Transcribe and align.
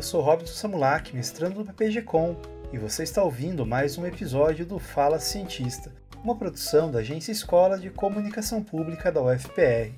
Eu 0.00 0.02
sou 0.02 0.22
Robson 0.22 0.54
Samulak, 0.54 1.14
mestrando 1.14 1.58
no 1.58 1.66
PPG-Com, 1.66 2.34
e 2.72 2.78
você 2.78 3.02
está 3.02 3.22
ouvindo 3.22 3.66
mais 3.66 3.98
um 3.98 4.06
episódio 4.06 4.64
do 4.64 4.78
Fala 4.78 5.18
Cientista, 5.18 5.92
uma 6.24 6.34
produção 6.34 6.90
da 6.90 7.00
Agência 7.00 7.30
Escola 7.30 7.78
de 7.78 7.90
Comunicação 7.90 8.62
Pública 8.62 9.12
da 9.12 9.20
UFPR. 9.20 9.92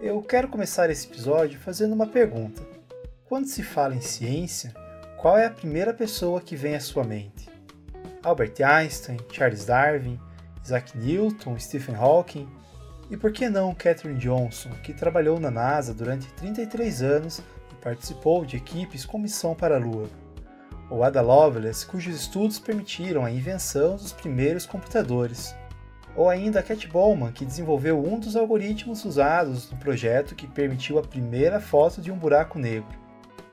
Eu 0.00 0.22
quero 0.22 0.46
começar 0.46 0.90
esse 0.90 1.08
episódio 1.08 1.58
fazendo 1.58 1.92
uma 1.92 2.06
pergunta. 2.06 2.62
Quando 3.24 3.48
se 3.48 3.64
fala 3.64 3.96
em 3.96 4.00
ciência, 4.00 4.72
qual 5.16 5.36
é 5.36 5.46
a 5.46 5.50
primeira 5.50 5.92
pessoa 5.92 6.40
que 6.40 6.54
vem 6.54 6.76
à 6.76 6.80
sua 6.80 7.02
mente? 7.02 7.48
Albert 8.22 8.54
Einstein, 8.64 9.18
Charles 9.32 9.64
Darwin, 9.64 10.20
Isaac 10.64 10.96
Newton, 10.96 11.58
Stephen 11.58 11.96
Hawking? 11.96 12.48
E 13.10 13.16
por 13.16 13.32
que 13.32 13.48
não 13.48 13.74
Katherine 13.74 14.20
Johnson, 14.20 14.70
que 14.84 14.94
trabalhou 14.94 15.40
na 15.40 15.50
NASA 15.50 15.92
durante 15.92 16.32
33 16.34 17.02
anos 17.02 17.42
participou 17.86 18.44
de 18.44 18.56
equipes 18.56 19.04
com 19.04 19.16
missão 19.16 19.54
para 19.54 19.76
a 19.76 19.78
Lua? 19.78 20.08
Ou 20.90 21.04
Ada 21.04 21.22
Lovelace, 21.22 21.86
cujos 21.86 22.16
estudos 22.16 22.58
permitiram 22.58 23.24
a 23.24 23.30
invenção 23.30 23.94
dos 23.94 24.12
primeiros 24.12 24.66
computadores? 24.66 25.54
Ou 26.16 26.28
ainda 26.28 26.64
Cat 26.64 26.88
Bowman, 26.88 27.30
que 27.30 27.44
desenvolveu 27.44 28.04
um 28.04 28.18
dos 28.18 28.34
algoritmos 28.34 29.04
usados 29.04 29.70
no 29.70 29.76
projeto 29.76 30.34
que 30.34 30.48
permitiu 30.48 30.98
a 30.98 31.02
primeira 31.02 31.60
foto 31.60 32.00
de 32.00 32.10
um 32.10 32.18
buraco 32.18 32.58
negro? 32.58 32.98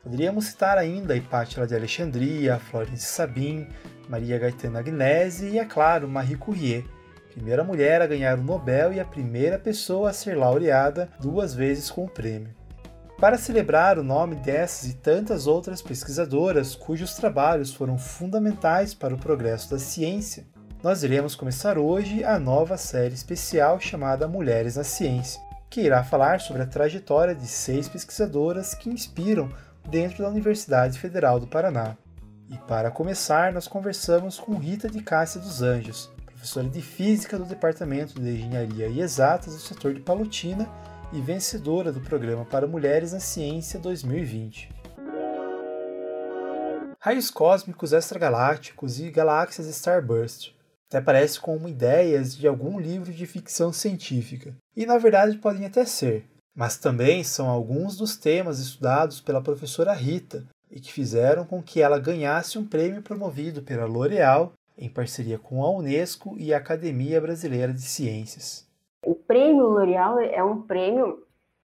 Poderíamos 0.01 0.45
citar 0.45 0.79
ainda 0.79 1.15
Hipátila 1.15 1.67
de 1.67 1.75
Alexandria, 1.75 2.57
Florence 2.57 3.05
Sabin, 3.05 3.67
Maria 4.09 4.39
Gaetana 4.39 4.79
Agnese 4.79 5.49
e, 5.49 5.59
é 5.59 5.65
claro, 5.65 6.07
Marie 6.07 6.37
Curie, 6.37 6.83
primeira 7.31 7.63
mulher 7.63 8.01
a 8.01 8.07
ganhar 8.07 8.39
o 8.39 8.43
Nobel 8.43 8.93
e 8.93 8.99
a 8.99 9.05
primeira 9.05 9.59
pessoa 9.59 10.09
a 10.09 10.13
ser 10.13 10.35
laureada 10.35 11.07
duas 11.19 11.53
vezes 11.53 11.91
com 11.91 12.05
o 12.05 12.09
prêmio. 12.09 12.62
Para 13.17 13.37
celebrar 13.37 13.97
o 13.97 14.03
nome 14.03 14.35
dessas 14.35 14.89
e 14.89 14.95
tantas 14.95 15.47
outras 15.47 15.81
pesquisadoras 15.81 16.75
cujos 16.75 17.13
trabalhos 17.13 17.73
foram 17.73 17.97
fundamentais 17.97 18.93
para 18.93 19.15
o 19.15 19.17
progresso 19.17 19.71
da 19.71 19.79
ciência, 19.79 20.45
nós 20.83 21.03
iremos 21.03 21.33
começar 21.33 21.77
hoje 21.77 22.25
a 22.25 22.37
nova 22.37 22.75
série 22.75 23.13
especial 23.13 23.79
chamada 23.79 24.27
Mulheres 24.27 24.75
na 24.75 24.83
Ciência, 24.83 25.41
que 25.69 25.79
irá 25.79 26.03
falar 26.03 26.41
sobre 26.41 26.63
a 26.63 26.67
trajetória 26.67 27.33
de 27.33 27.47
seis 27.47 27.87
pesquisadoras 27.87 28.73
que 28.73 28.89
inspiram 28.89 29.49
dentro 29.89 30.23
da 30.23 30.29
Universidade 30.29 30.99
Federal 30.99 31.39
do 31.39 31.47
Paraná. 31.47 31.95
E 32.49 32.57
para 32.67 32.91
começar, 32.91 33.53
nós 33.53 33.67
conversamos 33.67 34.37
com 34.37 34.57
Rita 34.57 34.89
de 34.89 35.01
Cássia 35.01 35.39
dos 35.39 35.61
Anjos, 35.61 36.11
professora 36.25 36.67
de 36.67 36.81
Física 36.81 37.37
do 37.37 37.45
Departamento 37.45 38.19
de 38.19 38.29
Engenharia 38.29 38.87
e 38.87 38.99
Exatas 38.99 39.53
do 39.53 39.61
setor 39.61 39.93
de 39.93 40.01
Palotina 40.01 40.69
e 41.13 41.21
vencedora 41.21 41.91
do 41.91 42.01
Programa 42.01 42.43
para 42.43 42.67
Mulheres 42.67 43.13
na 43.13 43.19
Ciência 43.19 43.79
2020. 43.79 44.69
Raios 46.99 47.29
cósmicos 47.29 47.93
extragalácticos 47.93 48.99
e 48.99 49.11
galáxias 49.11 49.67
starburst 49.67 50.51
até 50.89 51.01
parece 51.01 51.39
como 51.39 51.67
ideias 51.67 52.35
de 52.35 52.47
algum 52.47 52.79
livro 52.79 53.11
de 53.11 53.25
ficção 53.25 53.73
científica, 53.73 54.55
e 54.75 54.85
na 54.85 54.99
verdade 54.99 55.37
podem 55.37 55.65
até 55.65 55.85
ser, 55.85 56.25
mas 56.55 56.77
também 56.77 57.23
são 57.23 57.49
alguns 57.49 57.97
dos 57.97 58.15
temas 58.15 58.59
estudados 58.59 59.19
pela 59.19 59.41
professora 59.41 59.91
Rita 59.93 60.45
e 60.69 60.79
que 60.79 60.93
fizeram 60.93 61.45
com 61.45 61.63
que 61.63 61.81
ela 61.81 61.99
ganhasse 61.99 62.59
um 62.59 62.65
prêmio 62.65 63.01
promovido 63.01 63.63
pela 63.63 63.85
L'Oréal 63.85 64.53
em 64.77 64.89
parceria 64.89 65.39
com 65.39 65.63
a 65.63 65.71
Unesco 65.71 66.35
e 66.37 66.53
a 66.53 66.57
Academia 66.57 67.19
Brasileira 67.19 67.73
de 67.73 67.81
Ciências. 67.81 68.67
O 69.05 69.15
prêmio 69.15 69.67
L'Oréal 69.67 70.19
é 70.19 70.43
um 70.43 70.61
prêmio, 70.61 71.23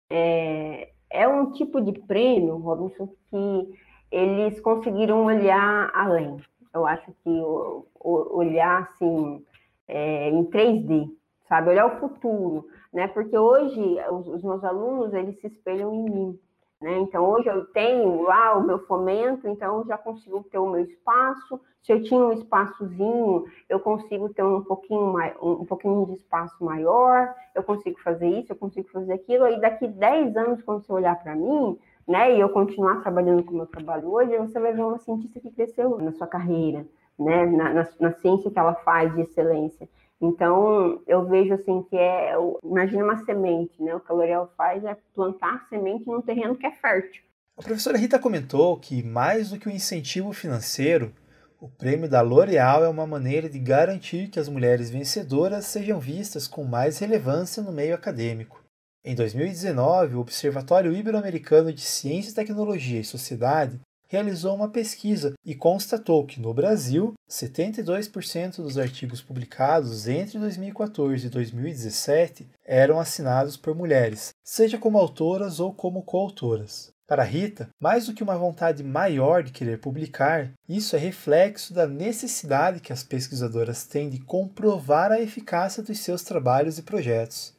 é, 0.10 0.90
é 1.10 1.28
um 1.28 1.52
tipo 1.52 1.82
de 1.82 1.94
prêmio, 2.00 2.58
Robinson, 2.58 3.08
que 3.30 3.80
eles 4.12 4.60
conseguiram 4.60 5.26
olhar 5.26 5.92
além. 5.94 6.38
Eu 6.74 6.86
acho 6.86 7.12
que 7.24 7.30
o, 7.30 7.86
o, 8.00 8.38
olhar 8.38 8.84
assim 8.84 9.46
é, 9.88 10.30
em 10.30 10.44
3D, 10.46 11.10
sabe, 11.48 11.70
olhar 11.70 11.86
o 11.88 12.00
futuro, 12.00 12.68
né? 12.94 13.08
Porque 13.08 13.38
hoje 13.38 13.82
os, 14.12 14.28
os 14.28 14.44
meus 14.44 14.64
alunos 14.64 15.14
eles 15.14 15.40
se 15.40 15.48
espelham 15.48 15.94
em 15.94 16.04
mim. 16.04 16.40
Né? 16.82 16.98
Então, 17.00 17.30
hoje 17.30 17.50
eu 17.50 17.66
tenho 17.66 18.22
lá 18.24 18.58
o 18.58 18.66
meu 18.66 18.80
fomento, 18.80 19.48
então 19.48 19.80
eu 19.80 19.86
já 19.86 19.98
consigo 19.98 20.44
ter 20.44 20.58
o 20.58 20.70
meu 20.70 20.82
espaço. 20.82 21.60
Se 21.82 21.92
eu 21.92 22.02
tinha 22.04 22.20
um 22.20 22.32
espaçozinho, 22.32 23.46
eu 23.68 23.80
consigo 23.80 24.30
ter 24.30 24.44
um 24.44 24.64
pouquinho, 24.64 25.14
um 25.42 25.66
pouquinho 25.66 26.06
de 26.06 26.14
espaço 26.14 26.64
maior, 26.64 27.34
eu 27.54 27.64
consigo 27.64 28.00
fazer 28.02 28.28
isso, 28.28 28.54
eu 28.54 28.56
consigo 28.56 28.88
fazer 28.90 29.14
aquilo. 29.14 29.44
Aí, 29.44 29.60
daqui 29.60 29.88
10 29.88 30.38
anos, 30.38 30.62
quando 30.62 30.86
você 30.86 30.94
olhar 30.94 31.22
para 31.22 31.36
mim, 31.36 31.78
né, 32.08 32.36
e 32.36 32.40
eu 32.40 32.50
continuar 32.50 33.02
trabalhando 33.02 33.44
com 33.44 33.52
o 33.52 33.58
meu 33.58 33.68
trabalho 33.68 34.12
hoje, 34.12 34.38
você 34.38 34.60
vai 34.60 34.74
ver 34.74 34.82
uma 34.82 34.98
cientista 35.00 35.40
que 35.40 35.52
cresceu 35.52 35.98
na 36.00 36.12
sua 36.14 36.28
carreira, 36.28 36.86
né, 37.18 37.46
na, 37.46 37.74
na, 37.74 37.88
na 38.00 38.12
ciência 38.14 38.50
que 38.50 38.58
ela 38.58 38.74
faz 38.76 39.14
de 39.14 39.22
excelência. 39.22 39.88
Então, 40.22 41.02
eu 41.08 41.26
vejo 41.26 41.54
assim 41.54 41.82
que 41.84 41.96
é, 41.96 42.34
imagina 42.64 43.04
uma 43.04 43.24
semente, 43.26 43.82
né? 43.82 43.96
O 43.96 44.00
que 44.02 44.12
a 44.12 44.16
L'Oréal 44.16 44.52
faz 44.58 44.84
é 44.84 44.98
plantar 45.16 45.66
semente 45.70 46.06
num 46.06 46.22
terreno 46.22 46.56
que 46.56 46.66
é 46.66 46.72
fértil. 46.72 47.24
A 47.58 47.62
professora 47.62 47.98
Rita 47.98 48.20
comentou 48.20 48.78
que 48.78 49.02
mais 49.02 49.50
do 49.50 49.60
que 49.60 49.68
o 49.68 49.72
um 49.72 49.76
incentivo 49.76 50.34
financeiro, 50.34 51.14
o 51.60 51.70
prêmio 51.70 52.10
da 52.10 52.22
L'Oréal 52.22 52.84
é 52.84 52.90
uma 52.90 53.08
maneira 53.08 53.50
de 53.50 53.60
garantir 53.60 54.30
que 54.30 54.40
as 54.40 54.50
mulheres 54.50 54.90
vencedoras 54.90 55.66
sejam 55.66 56.00
vistas 56.00 56.48
com 56.48 56.64
mais 56.64 57.00
relevância 57.00 57.64
no 57.64 57.72
meio 57.72 57.96
acadêmico. 57.96 58.64
Em 59.04 59.16
2019, 59.16 60.16
o 60.16 60.20
Observatório 60.20 60.94
Ibero-Americano 60.94 61.72
de 61.72 61.82
Ciência, 61.82 62.36
Tecnologia 62.36 63.00
e 63.00 63.06
Sociedade 63.06 63.80
realizou 64.10 64.56
uma 64.56 64.68
pesquisa 64.68 65.34
e 65.46 65.56
constatou 65.56 66.26
que 66.26 66.42
no 66.42 66.54
Brasil, 66.54 67.14
72% 67.30 68.58
dos 68.58 68.78
artigos 68.78 69.22
publicados 69.22 70.08
entre 70.08 70.40
2014 70.40 71.28
e 71.28 71.30
2017 71.30 72.48
eram 72.66 73.00
assinados 73.00 73.56
por 73.56 73.76
mulheres, 73.76 74.32
seja 74.44 74.78
como 74.78 74.98
autoras 74.98 75.60
ou 75.60 75.72
como 75.72 76.02
coautoras. 76.02 76.92
Para 77.08 77.24
Rita, 77.24 77.70
mais 77.82 78.06
do 78.06 78.14
que 78.14 78.22
uma 78.22 78.38
vontade 78.38 78.84
maior 78.84 79.42
de 79.42 79.52
querer 79.52 79.80
publicar, 79.80 80.52
isso 80.68 80.96
é 80.96 81.00
reflexo 81.00 81.74
da 81.74 81.88
necessidade 81.88 82.80
que 82.80 82.94
as 82.94 83.04
pesquisadoras 83.04 83.84
têm 83.86 84.10
de 84.10 84.20
comprovar 84.20 85.12
a 85.12 85.20
eficácia 85.20 85.82
dos 85.82 86.00
seus 86.00 86.22
trabalhos 86.22 86.78
e 86.78 86.84
projetos. 86.84 87.58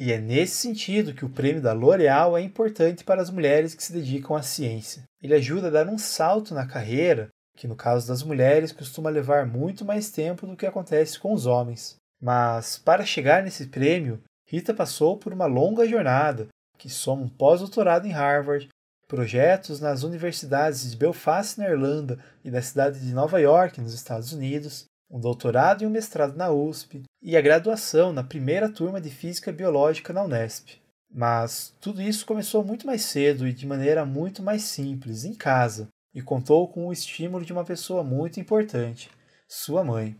E 0.00 0.12
é 0.12 0.18
nesse 0.18 0.56
sentido 0.56 1.12
que 1.12 1.26
o 1.26 1.28
prêmio 1.28 1.60
da 1.60 1.74
L'Oréal 1.74 2.34
é 2.34 2.40
importante 2.40 3.04
para 3.04 3.20
as 3.20 3.28
mulheres 3.28 3.74
que 3.74 3.82
se 3.82 3.92
dedicam 3.92 4.34
à 4.34 4.40
ciência. 4.40 5.02
Ele 5.22 5.34
ajuda 5.34 5.66
a 5.66 5.70
dar 5.70 5.88
um 5.88 5.98
salto 5.98 6.54
na 6.54 6.66
carreira, 6.66 7.28
que 7.54 7.68
no 7.68 7.76
caso 7.76 8.08
das 8.08 8.22
mulheres 8.22 8.72
costuma 8.72 9.10
levar 9.10 9.44
muito 9.44 9.84
mais 9.84 10.10
tempo 10.10 10.46
do 10.46 10.56
que 10.56 10.64
acontece 10.64 11.20
com 11.20 11.34
os 11.34 11.44
homens. 11.44 11.96
Mas 12.18 12.78
para 12.78 13.04
chegar 13.04 13.42
nesse 13.42 13.66
prêmio, 13.66 14.22
Rita 14.48 14.72
passou 14.72 15.18
por 15.18 15.34
uma 15.34 15.44
longa 15.44 15.86
jornada, 15.86 16.48
que 16.78 16.88
soma 16.88 17.24
um 17.24 17.28
pós-doutorado 17.28 18.06
em 18.06 18.10
Harvard, 18.10 18.70
projetos 19.06 19.80
nas 19.80 20.02
universidades 20.02 20.90
de 20.90 20.96
Belfast, 20.96 21.58
na 21.58 21.68
Irlanda, 21.68 22.18
e 22.42 22.50
da 22.50 22.62
cidade 22.62 23.00
de 23.00 23.12
Nova 23.12 23.38
York, 23.38 23.78
nos 23.78 23.92
Estados 23.92 24.32
Unidos, 24.32 24.86
um 25.10 25.18
doutorado 25.18 25.82
e 25.82 25.86
um 25.86 25.90
mestrado 25.90 26.36
na 26.36 26.50
USP 26.50 27.02
e 27.20 27.36
a 27.36 27.40
graduação 27.40 28.12
na 28.12 28.22
primeira 28.22 28.72
turma 28.72 29.00
de 29.00 29.10
Física 29.10 29.50
Biológica 29.50 30.12
na 30.12 30.22
Unesp. 30.22 30.80
Mas 31.12 31.76
tudo 31.80 32.00
isso 32.00 32.24
começou 32.24 32.64
muito 32.64 32.86
mais 32.86 33.02
cedo 33.02 33.46
e 33.46 33.52
de 33.52 33.66
maneira 33.66 34.04
muito 34.04 34.42
mais 34.42 34.62
simples, 34.62 35.24
em 35.24 35.34
casa, 35.34 35.88
e 36.14 36.22
contou 36.22 36.68
com 36.68 36.86
o 36.86 36.92
estímulo 36.92 37.44
de 37.44 37.52
uma 37.52 37.64
pessoa 37.64 38.04
muito 38.04 38.38
importante, 38.38 39.10
sua 39.48 39.82
mãe. 39.82 40.14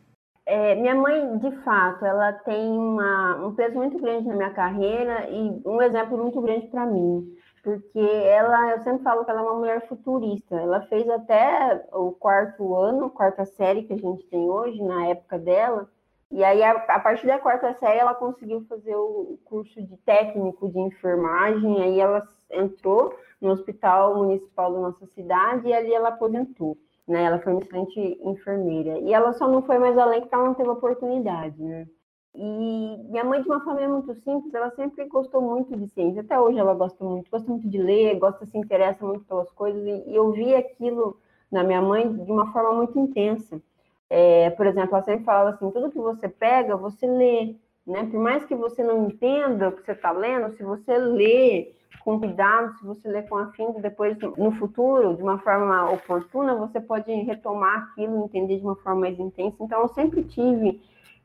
É, 0.44 0.74
minha 0.74 0.96
mãe, 0.96 1.38
de 1.38 1.52
fato, 1.62 2.04
ela 2.04 2.32
tem 2.32 2.68
uma, 2.72 3.46
um 3.46 3.54
peso 3.54 3.76
muito 3.76 3.98
grande 3.98 4.26
na 4.26 4.34
minha 4.34 4.52
carreira 4.52 5.30
e 5.30 5.62
um 5.64 5.80
exemplo 5.80 6.18
muito 6.18 6.40
grande 6.40 6.66
para 6.66 6.86
mim 6.86 7.24
porque 7.62 7.98
ela, 7.98 8.72
eu 8.72 8.80
sempre 8.80 9.02
falo 9.02 9.24
que 9.24 9.30
ela 9.30 9.40
é 9.40 9.42
uma 9.42 9.58
mulher 9.58 9.86
futurista. 9.86 10.56
Ela 10.56 10.82
fez 10.82 11.08
até 11.08 11.86
o 11.92 12.12
quarto 12.12 12.74
ano, 12.74 13.10
quarta 13.10 13.44
série 13.44 13.84
que 13.84 13.92
a 13.92 13.98
gente 13.98 14.24
tem 14.28 14.48
hoje, 14.48 14.82
na 14.82 15.08
época 15.08 15.38
dela. 15.38 15.88
E 16.30 16.44
aí, 16.44 16.62
a, 16.62 16.72
a 16.72 17.00
partir 17.00 17.26
da 17.26 17.38
quarta 17.38 17.72
série, 17.74 17.98
ela 17.98 18.14
conseguiu 18.14 18.64
fazer 18.68 18.94
o 18.94 19.38
curso 19.44 19.82
de 19.82 19.96
técnico 19.98 20.70
de 20.70 20.78
enfermagem. 20.78 21.82
Aí 21.82 22.00
ela 22.00 22.26
entrou 22.50 23.14
no 23.40 23.50
hospital 23.50 24.16
municipal 24.16 24.72
da 24.72 24.80
nossa 24.80 25.06
cidade 25.06 25.68
e 25.68 25.74
ali 25.74 25.92
ela 25.92 26.10
aposentou. 26.10 26.76
Né? 27.06 27.24
Ela 27.24 27.40
foi 27.40 27.52
uma 27.52 27.62
excelente 27.62 28.20
enfermeira. 28.22 28.98
E 29.00 29.12
ela 29.12 29.32
só 29.32 29.48
não 29.48 29.62
foi 29.62 29.78
mais 29.78 29.98
além 29.98 30.20
porque 30.20 30.34
ela 30.34 30.44
não 30.44 30.54
teve 30.54 30.68
oportunidade, 30.68 31.60
né? 31.62 31.86
E 32.34 32.96
minha 33.08 33.24
mãe, 33.24 33.42
de 33.42 33.48
uma 33.48 33.64
família 33.64 33.88
muito 33.88 34.14
simples, 34.14 34.54
ela 34.54 34.70
sempre 34.70 35.04
gostou 35.06 35.42
muito 35.42 35.76
de 35.76 35.88
ciência. 35.88 36.22
Até 36.22 36.38
hoje 36.38 36.58
ela 36.58 36.74
gosta 36.74 37.04
muito, 37.04 37.30
gosta 37.30 37.50
muito 37.50 37.68
de 37.68 37.78
ler, 37.78 38.18
gosta, 38.18 38.46
se 38.46 38.56
interessa 38.56 39.04
muito 39.04 39.24
pelas 39.24 39.50
coisas. 39.50 39.82
E, 39.84 40.14
eu 40.14 40.30
vi 40.32 40.54
aquilo 40.54 41.18
na 41.50 41.64
minha 41.64 41.82
mãe 41.82 42.08
de 42.12 42.30
uma 42.30 42.52
forma 42.52 42.72
muito 42.72 42.98
intensa. 42.98 43.60
É, 44.08 44.50
por 44.50 44.66
exemplo, 44.66 44.94
ela 44.94 45.04
sempre 45.04 45.24
falava 45.24 45.50
assim: 45.50 45.70
tudo 45.70 45.90
que 45.90 45.98
você 45.98 46.28
pega, 46.28 46.76
você 46.76 47.06
lê. 47.06 47.56
Né? 47.86 48.06
Por 48.10 48.20
mais 48.20 48.44
que 48.44 48.54
você 48.54 48.82
não 48.82 49.06
entenda 49.06 49.68
o 49.68 49.72
que 49.72 49.82
você 49.82 49.92
está 49.92 50.12
lendo, 50.12 50.54
se 50.56 50.62
você 50.62 50.96
lê, 50.96 51.72
com 52.04 52.18
cuidado, 52.18 52.72
se 52.78 52.84
você 52.84 53.08
ler 53.08 53.28
com 53.28 53.36
afinco, 53.36 53.80
depois 53.80 54.16
no 54.36 54.52
futuro, 54.52 55.16
de 55.16 55.22
uma 55.22 55.38
forma 55.38 55.90
oportuna, 55.90 56.54
você 56.54 56.80
pode 56.80 57.12
retomar 57.12 57.90
aquilo, 57.90 58.24
entender 58.24 58.58
de 58.58 58.64
uma 58.64 58.76
forma 58.76 59.02
mais 59.02 59.18
intensa. 59.18 59.56
Então, 59.60 59.82
eu 59.82 59.88
sempre 59.88 60.22
tive 60.24 60.80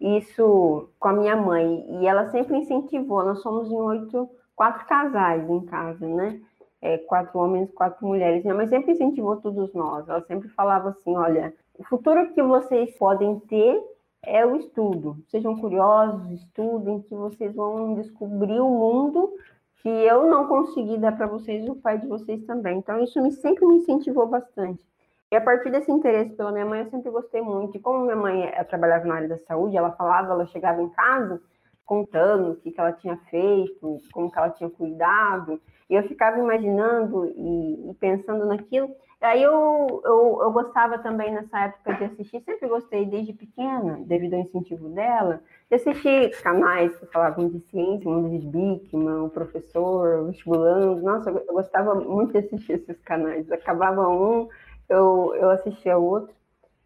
isso 0.06 0.90
com 1.00 1.08
a 1.08 1.14
minha 1.14 1.36
mãe 1.36 1.86
e 1.90 2.08
ela 2.08 2.30
sempre 2.30 2.58
incentivou. 2.58 3.24
Nós 3.24 3.42
somos 3.42 3.72
em 3.72 3.76
oito, 3.76 4.30
quatro 4.56 4.86
casais 4.88 5.50
em 5.50 5.62
casa, 5.66 6.08
né? 6.08 6.40
É, 6.82 6.98
quatro 7.00 7.40
homens, 7.40 7.72
quatro 7.74 8.06
mulheres. 8.06 8.44
Minha 8.44 8.56
mãe 8.56 8.68
sempre 8.68 8.92
incentivou 8.92 9.38
todos 9.38 9.74
nós. 9.74 10.08
Ela 10.08 10.22
sempre 10.22 10.48
falava 10.50 10.90
assim: 10.90 11.16
olha, 11.16 11.54
o 11.78 11.84
futuro 11.84 12.32
que 12.34 12.44
vocês 12.44 12.96
podem 12.98 13.40
ter 13.42 13.82
é 14.24 14.46
o 14.46 14.56
estudo. 14.56 15.18
Sejam 15.28 15.56
curiosos, 15.58 16.30
estudem, 16.32 17.02
que 17.02 17.16
vocês 17.16 17.56
vão 17.56 17.96
descobrir 17.96 18.60
o 18.60 18.70
mundo 18.70 19.34
que 19.82 19.90
eu 19.90 20.28
não 20.28 20.48
consegui 20.48 20.98
dar 20.98 21.16
para 21.16 21.28
vocês 21.28 21.68
o 21.70 21.76
pai 21.76 22.00
de 22.00 22.08
vocês 22.08 22.44
também. 22.46 22.80
Então, 22.80 23.04
isso 23.04 23.22
me, 23.22 23.32
sempre 23.32 23.66
me 23.68 23.78
incentivou 23.78 24.26
bastante. 24.28 24.84
E 25.36 25.38
a 25.38 25.42
partir 25.42 25.70
desse 25.70 25.92
interesse 25.92 26.34
pela 26.34 26.50
minha 26.50 26.66
mãe, 26.66 26.80
eu 26.80 26.90
sempre 26.90 27.12
gostei 27.12 27.42
muito. 27.42 27.76
E 27.76 27.80
como 27.82 28.06
minha 28.06 28.16
mãe 28.16 28.50
trabalhava 28.70 29.04
na 29.04 29.16
área 29.16 29.28
da 29.28 29.38
saúde, 29.40 29.76
ela 29.76 29.92
falava, 29.92 30.32
ela 30.32 30.46
chegava 30.46 30.82
em 30.82 30.88
casa 30.88 31.42
contando 31.86 32.52
o 32.52 32.56
que, 32.56 32.72
que 32.72 32.80
ela 32.80 32.94
tinha 32.94 33.18
feito, 33.30 33.98
como 34.14 34.32
que 34.32 34.40
ela 34.40 34.52
tinha 34.52 34.70
cuidado. 34.70 35.60
E 35.90 35.94
eu 35.94 36.04
ficava 36.04 36.40
imaginando 36.40 37.26
e, 37.36 37.90
e 37.90 37.94
pensando 37.96 38.46
naquilo. 38.46 38.96
Aí 39.20 39.44
eu, 39.44 40.02
eu, 40.06 40.40
eu, 40.42 40.52
gostava 40.54 41.00
também 41.00 41.34
nessa 41.34 41.66
época 41.66 41.96
de 41.96 42.04
assistir, 42.06 42.42
sempre 42.42 42.70
gostei 42.70 43.06
desde 43.06 43.34
pequena, 43.34 44.00
devido 44.06 44.36
ao 44.36 44.40
incentivo 44.40 44.88
dela, 44.88 45.42
de 45.70 45.76
assistir 45.76 46.30
canais 46.44 46.96
que 46.98 47.08
falavam 47.08 47.50
de 47.50 47.60
ciência, 47.72 48.10
mundo 48.10 48.40
de 48.40 48.48
Bickman, 48.48 49.24
o 49.24 49.30
professor, 49.30 50.20
o 50.20 50.26
vestibulando. 50.28 51.02
Nossa, 51.02 51.30
eu 51.30 51.54
gostava 51.54 51.94
muito 51.94 52.32
de 52.32 52.38
assistir 52.38 52.74
esses 52.74 53.02
canais. 53.02 53.52
Acabava 53.52 54.08
um, 54.08 54.48
eu, 54.90 55.34
eu 55.36 55.50
assistia 55.50 55.98
outro. 55.98 56.34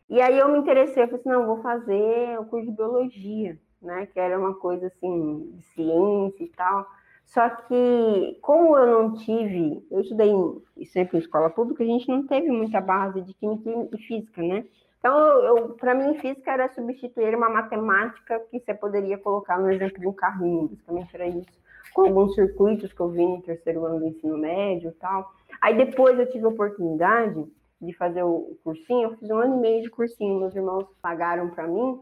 E 0.10 0.22
aí 0.22 0.38
eu 0.38 0.50
me 0.50 0.60
interessei, 0.60 1.04
eu 1.04 1.08
falei 1.08 1.20
assim, 1.20 1.30
não, 1.30 1.46
vou 1.46 1.62
fazer 1.62 2.40
o 2.40 2.46
curso 2.46 2.66
de 2.66 2.76
biologia, 2.76 3.58
né? 3.82 4.08
Que 4.08 4.20
era 4.20 4.40
uma 4.40 4.56
coisa 4.56 4.88
assim, 4.88 5.52
de 5.54 5.62
ciência 5.68 6.44
e 6.44 6.50
tal. 6.50 6.88
Só 7.26 7.48
que, 7.48 8.40
como 8.42 8.76
eu 8.76 8.88
não 8.88 9.14
tive, 9.14 9.86
eu 9.92 10.02
estudei 10.02 10.34
sempre 10.86 11.18
em 11.18 11.22
escola 11.22 11.50
pública, 11.50 11.84
a 11.84 11.86
gente 11.86 12.08
não 12.08 12.26
teve 12.26 12.50
muita 12.50 12.82
base 12.82 13.22
de 13.22 13.36
química 13.36 13.70
e 13.94 13.98
física, 14.00 14.42
né? 14.42 14.66
Então, 14.98 15.76
para 15.80 15.94
mim, 15.94 16.16
física 16.16 16.52
era 16.52 16.74
substituir 16.74 17.36
uma 17.36 17.48
matemática 17.48 18.40
que 18.50 18.60
você 18.60 18.74
poderia 18.74 19.18
colocar 19.18 19.60
no 19.60 19.72
exemplo 19.72 20.00
de 20.00 20.08
um 20.08 20.14
carrinho, 20.14 20.70
basicamente 20.70 21.16
era 21.16 21.28
isso, 21.28 21.60
com 21.94 22.02
alguns 22.02 22.34
circuitos 22.34 22.92
que 22.92 23.00
eu 23.00 23.10
vi 23.10 23.26
no 23.26 23.42
terceiro 23.44 23.86
ano 23.86 24.00
do 24.00 24.08
ensino 24.08 24.38
médio 24.38 24.90
e 24.90 24.94
tal. 24.94 25.32
Aí 25.62 25.78
depois 25.78 26.18
eu 26.18 26.30
tive 26.30 26.46
a 26.46 26.50
oportunidade 26.50 27.46
de 27.82 27.94
fazer 27.94 28.24
o 28.24 28.58
cursinho, 28.64 29.10
eu 29.10 29.18
fiz 29.18 29.30
um 29.30 29.38
ano 29.38 29.58
e 29.58 29.60
meio 29.60 29.82
de 29.84 29.90
cursinho, 29.90 30.40
meus 30.40 30.56
irmãos 30.56 30.86
pagaram 31.02 31.50
para 31.50 31.68
mim, 31.68 32.00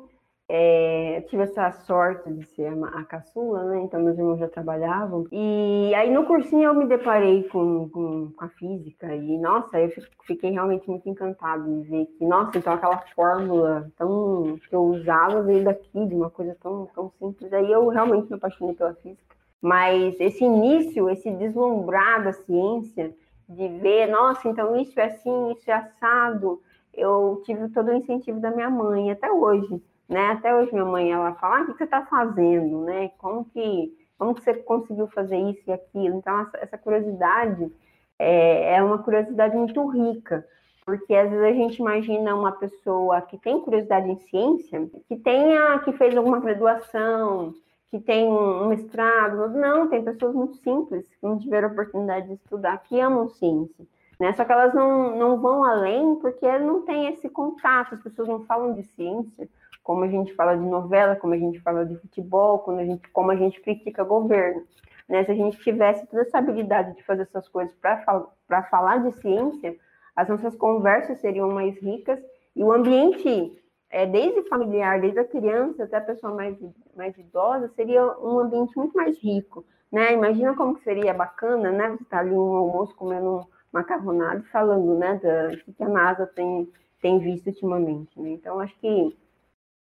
é, 0.50 1.26
tive 1.30 1.44
essa 1.44 1.72
sorte 1.72 2.32
de 2.32 2.46
ser 2.46 2.68
a, 2.68 3.00
a 3.00 3.04
caçula, 3.04 3.66
né? 3.66 3.82
Então 3.82 4.02
meus 4.02 4.18
irmãos 4.18 4.40
já 4.40 4.48
trabalhavam. 4.48 5.28
E 5.32 5.94
aí 5.94 6.12
no 6.12 6.26
cursinho 6.26 6.64
eu 6.64 6.74
me 6.74 6.86
deparei 6.86 7.44
com, 7.44 7.90
com, 7.90 8.32
com 8.32 8.46
a 8.46 8.48
física 8.50 9.14
e, 9.14 9.38
nossa, 9.38 9.80
eu 9.80 9.92
fiquei 10.26 10.52
realmente 10.52 10.90
muito 10.90 11.08
encantado 11.10 11.64
de 11.66 11.90
ver 11.90 12.06
que, 12.18 12.26
nossa, 12.26 12.58
então 12.58 12.74
aquela 12.74 13.04
fórmula 13.14 13.92
tão 13.98 14.58
que 14.70 14.74
eu 14.74 14.84
usava 14.84 15.44
veio 15.44 15.66
daqui, 15.66 16.06
de 16.06 16.16
uma 16.16 16.30
coisa 16.30 16.56
tão, 16.62 16.88
tão 16.96 17.12
simples. 17.20 17.52
Aí 17.52 17.70
eu 17.70 17.86
realmente 17.90 18.30
me 18.30 18.36
apaixonei 18.36 18.74
pela 18.74 18.94
física. 18.96 19.28
Mas 19.62 20.18
esse 20.20 20.46
início, 20.46 21.10
esse 21.10 21.30
deslumbrar 21.32 22.24
da 22.24 22.32
ciência, 22.32 23.14
de 23.48 23.68
ver, 23.80 24.08
nossa, 24.08 24.48
então 24.48 24.76
isso 24.76 25.00
é 25.00 25.06
assim, 25.06 25.52
isso 25.52 25.70
é 25.70 25.74
assado, 25.74 26.62
eu 26.94 27.42
tive 27.46 27.70
todo 27.70 27.90
o 27.90 27.94
incentivo 27.94 28.40
da 28.40 28.52
minha 28.52 28.70
mãe 28.70 29.12
até 29.12 29.32
hoje 29.32 29.82
né? 30.08 30.32
Até 30.32 30.56
hoje 30.56 30.72
minha 30.72 30.86
mãe 30.86 31.12
ela 31.12 31.34
fala, 31.36 31.60
ah, 31.60 31.62
o 31.64 31.66
que 31.68 31.78
você 31.78 31.84
está 31.84 32.06
fazendo, 32.06 32.84
né? 32.86 33.10
Como 33.18 33.46
que, 33.46 33.94
como 34.18 34.34
que 34.34 34.42
você 34.42 34.54
conseguiu 34.54 35.08
fazer 35.08 35.38
isso 35.38 35.62
e 35.68 35.74
aquilo? 35.74 36.18
Então 36.18 36.40
essa, 36.42 36.58
essa 36.58 36.78
curiosidade 36.78 37.72
é, 38.18 38.76
é, 38.76 38.84
uma 38.84 39.00
curiosidade 39.00 39.56
muito 39.56 39.86
rica, 39.88 40.46
porque 40.86 41.14
às 41.14 41.30
vezes 41.30 41.46
a 41.46 41.52
gente 41.52 41.80
imagina 41.80 42.36
uma 42.36 42.54
pessoa 42.54 43.22
que 43.22 43.38
tem 43.38 43.60
curiosidade 43.60 44.10
em 44.10 44.18
ciência, 44.18 44.90
que 45.08 45.18
tenha, 45.18 45.80
que 45.80 45.92
fez 45.94 46.16
alguma 46.16 46.40
graduação, 46.40 47.54
que 47.90 48.00
tem 48.00 48.28
um 48.28 48.68
mestrado, 48.68 49.50
não, 49.50 49.88
tem 49.88 50.04
pessoas 50.04 50.34
muito 50.34 50.58
simples 50.58 51.08
que 51.08 51.26
não 51.26 51.38
tiveram 51.38 51.70
oportunidade 51.70 52.28
de 52.28 52.34
estudar, 52.34 52.84
que 52.84 53.00
amam 53.00 53.30
ciência. 53.30 53.86
Né? 54.20 54.34
Só 54.34 54.44
que 54.44 54.52
elas 54.52 54.74
não, 54.74 55.16
não 55.16 55.40
vão 55.40 55.64
além 55.64 56.16
porque 56.16 56.58
não 56.60 56.82
tem 56.82 57.08
esse 57.08 57.30
contato, 57.30 57.96
as 57.96 58.02
pessoas 58.02 58.28
não 58.28 58.44
falam 58.46 58.74
de 58.74 58.84
ciência, 58.84 59.48
como 59.84 60.04
a 60.04 60.08
gente 60.08 60.34
fala 60.34 60.56
de 60.56 60.66
novela, 60.66 61.16
como 61.16 61.34
a 61.34 61.38
gente 61.38 61.60
fala 61.62 61.86
de 61.86 61.96
futebol, 61.96 62.60
quando 62.60 62.80
a 62.80 62.86
gente, 62.86 63.08
como 63.10 63.32
a 63.32 63.36
gente 63.36 63.62
critica 63.62 64.04
governo. 64.04 64.64
Né? 65.08 65.24
Se 65.24 65.32
a 65.32 65.36
gente 65.36 65.58
tivesse 65.60 66.06
toda 66.08 66.24
essa 66.24 66.40
habilidade 66.40 66.96
de 66.96 67.04
fazer 67.04 67.22
essas 67.22 67.48
coisas 67.48 67.74
para 67.78 68.64
falar 68.64 68.98
de 68.98 69.14
ciência, 69.22 69.78
as 70.16 70.28
nossas 70.28 70.56
conversas 70.56 71.20
seriam 71.20 71.50
mais 71.50 71.78
ricas 71.78 72.20
e 72.56 72.64
o 72.64 72.74
ambiente, 72.74 73.56
é, 73.90 74.06
desde 74.06 74.48
familiar, 74.50 75.00
desde 75.00 75.20
a 75.20 75.26
criança 75.26 75.84
até 75.84 75.98
a 75.98 76.02
pessoa 76.02 76.34
mais, 76.34 76.58
mais 76.96 77.18
idosa, 77.18 77.72
seria 77.76 78.04
um 78.20 78.40
ambiente 78.40 78.76
muito 78.78 78.96
mais 78.96 79.18
rico. 79.20 79.66
Né? 79.92 80.14
Imagina 80.14 80.56
como 80.56 80.76
que 80.76 80.84
seria 80.84 81.14
bacana, 81.14 81.72
né? 81.72 81.90
Você 81.92 82.04
tá 82.06 82.20
ali 82.20 82.32
no 82.32 82.58
almoço 82.58 82.94
comendo 82.96 83.38
um 83.38 83.44
macarronado 83.72 84.44
falando 84.52 84.98
né, 84.98 85.20
da 85.22 85.56
que 85.74 85.84
a 85.84 85.88
NASA 85.88 86.28
tem, 86.28 86.70
tem 87.02 87.20
visto 87.20 87.48
ultimamente. 87.48 88.20
Né? 88.20 88.32
Então, 88.32 88.60
acho 88.60 88.78
que 88.80 89.18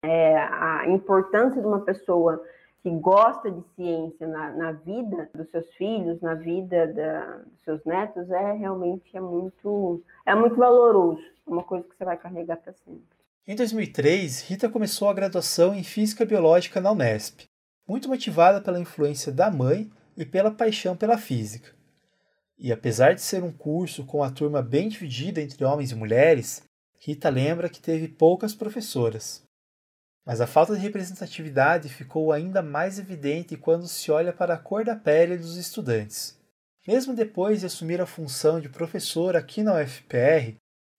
é, 0.02 0.36
a 0.36 0.86
importância 0.88 1.60
de 1.60 1.66
uma 1.66 1.80
pessoa 1.80 2.42
que 2.82 2.90
gosta 2.90 3.50
de 3.50 3.62
ciência 3.74 4.28
na, 4.28 4.50
na 4.52 4.72
vida 4.72 5.28
dos 5.34 5.50
seus 5.50 5.72
filhos, 5.74 6.20
na 6.20 6.34
vida 6.34 6.86
da, 6.86 7.38
dos 7.38 7.60
seus 7.64 7.84
netos, 7.84 8.30
é 8.30 8.52
realmente 8.52 9.16
é 9.16 9.20
muito, 9.20 10.02
é 10.24 10.34
muito 10.34 10.54
valoroso, 10.54 11.20
é 11.46 11.50
uma 11.50 11.64
coisa 11.64 11.84
que 11.88 11.96
você 11.96 12.04
vai 12.04 12.16
carregar 12.16 12.58
para 12.58 12.72
sempre. 12.74 13.15
Em 13.48 13.54
2003, 13.54 14.40
Rita 14.40 14.68
começou 14.68 15.08
a 15.08 15.14
graduação 15.14 15.72
em 15.72 15.84
Física 15.84 16.24
Biológica 16.24 16.80
na 16.80 16.90
Unesp, 16.90 17.44
muito 17.86 18.08
motivada 18.08 18.60
pela 18.60 18.80
influência 18.80 19.30
da 19.30 19.48
mãe 19.52 19.88
e 20.16 20.26
pela 20.26 20.50
paixão 20.50 20.96
pela 20.96 21.16
física. 21.16 21.72
E 22.58 22.72
apesar 22.72 23.14
de 23.14 23.20
ser 23.20 23.44
um 23.44 23.52
curso 23.52 24.04
com 24.04 24.24
a 24.24 24.32
turma 24.32 24.60
bem 24.62 24.88
dividida 24.88 25.40
entre 25.40 25.64
homens 25.64 25.92
e 25.92 25.94
mulheres, 25.94 26.64
Rita 26.98 27.28
lembra 27.28 27.68
que 27.68 27.80
teve 27.80 28.08
poucas 28.08 28.52
professoras. 28.52 29.44
Mas 30.24 30.40
a 30.40 30.46
falta 30.48 30.74
de 30.74 30.80
representatividade 30.80 31.88
ficou 31.88 32.32
ainda 32.32 32.62
mais 32.62 32.98
evidente 32.98 33.56
quando 33.56 33.86
se 33.86 34.10
olha 34.10 34.32
para 34.32 34.54
a 34.54 34.58
cor 34.58 34.84
da 34.84 34.96
pele 34.96 35.38
dos 35.38 35.56
estudantes. 35.56 36.36
Mesmo 36.84 37.14
depois 37.14 37.60
de 37.60 37.66
assumir 37.66 38.00
a 38.00 38.06
função 38.06 38.58
de 38.58 38.68
professora 38.68 39.38
aqui 39.38 39.62
na 39.62 39.80
UFPR, 39.80 40.56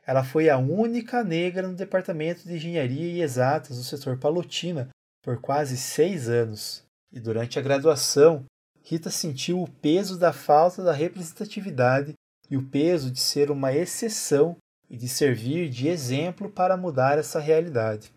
ela 0.08 0.24
foi 0.24 0.50
a 0.50 0.58
única 0.58 1.24
negra 1.24 1.68
no 1.68 1.76
departamento 1.76 2.48
de 2.48 2.56
engenharia 2.56 3.12
e 3.12 3.22
exatas 3.22 3.78
do 3.78 3.84
setor 3.84 4.18
Palotina 4.18 4.90
por 5.22 5.42
quase 5.42 5.76
seis 5.76 6.30
anos. 6.30 6.84
E 7.12 7.20
durante 7.20 7.60
a 7.60 7.62
graduação, 7.62 8.46
Rita 8.82 9.10
sentiu 9.10 9.62
o 9.62 9.70
peso 9.70 10.18
da 10.18 10.32
falta 10.32 10.82
da 10.82 10.94
representatividade 10.94 12.14
e 12.50 12.56
o 12.56 12.66
peso 12.66 13.12
de 13.12 13.20
ser 13.20 13.52
uma 13.52 13.74
exceção 13.74 14.56
e 14.90 14.96
de 14.96 15.10
servir 15.10 15.70
de 15.70 15.90
exemplo 15.90 16.50
para 16.50 16.78
mudar 16.78 17.18
essa 17.18 17.40
realidade 17.40 18.12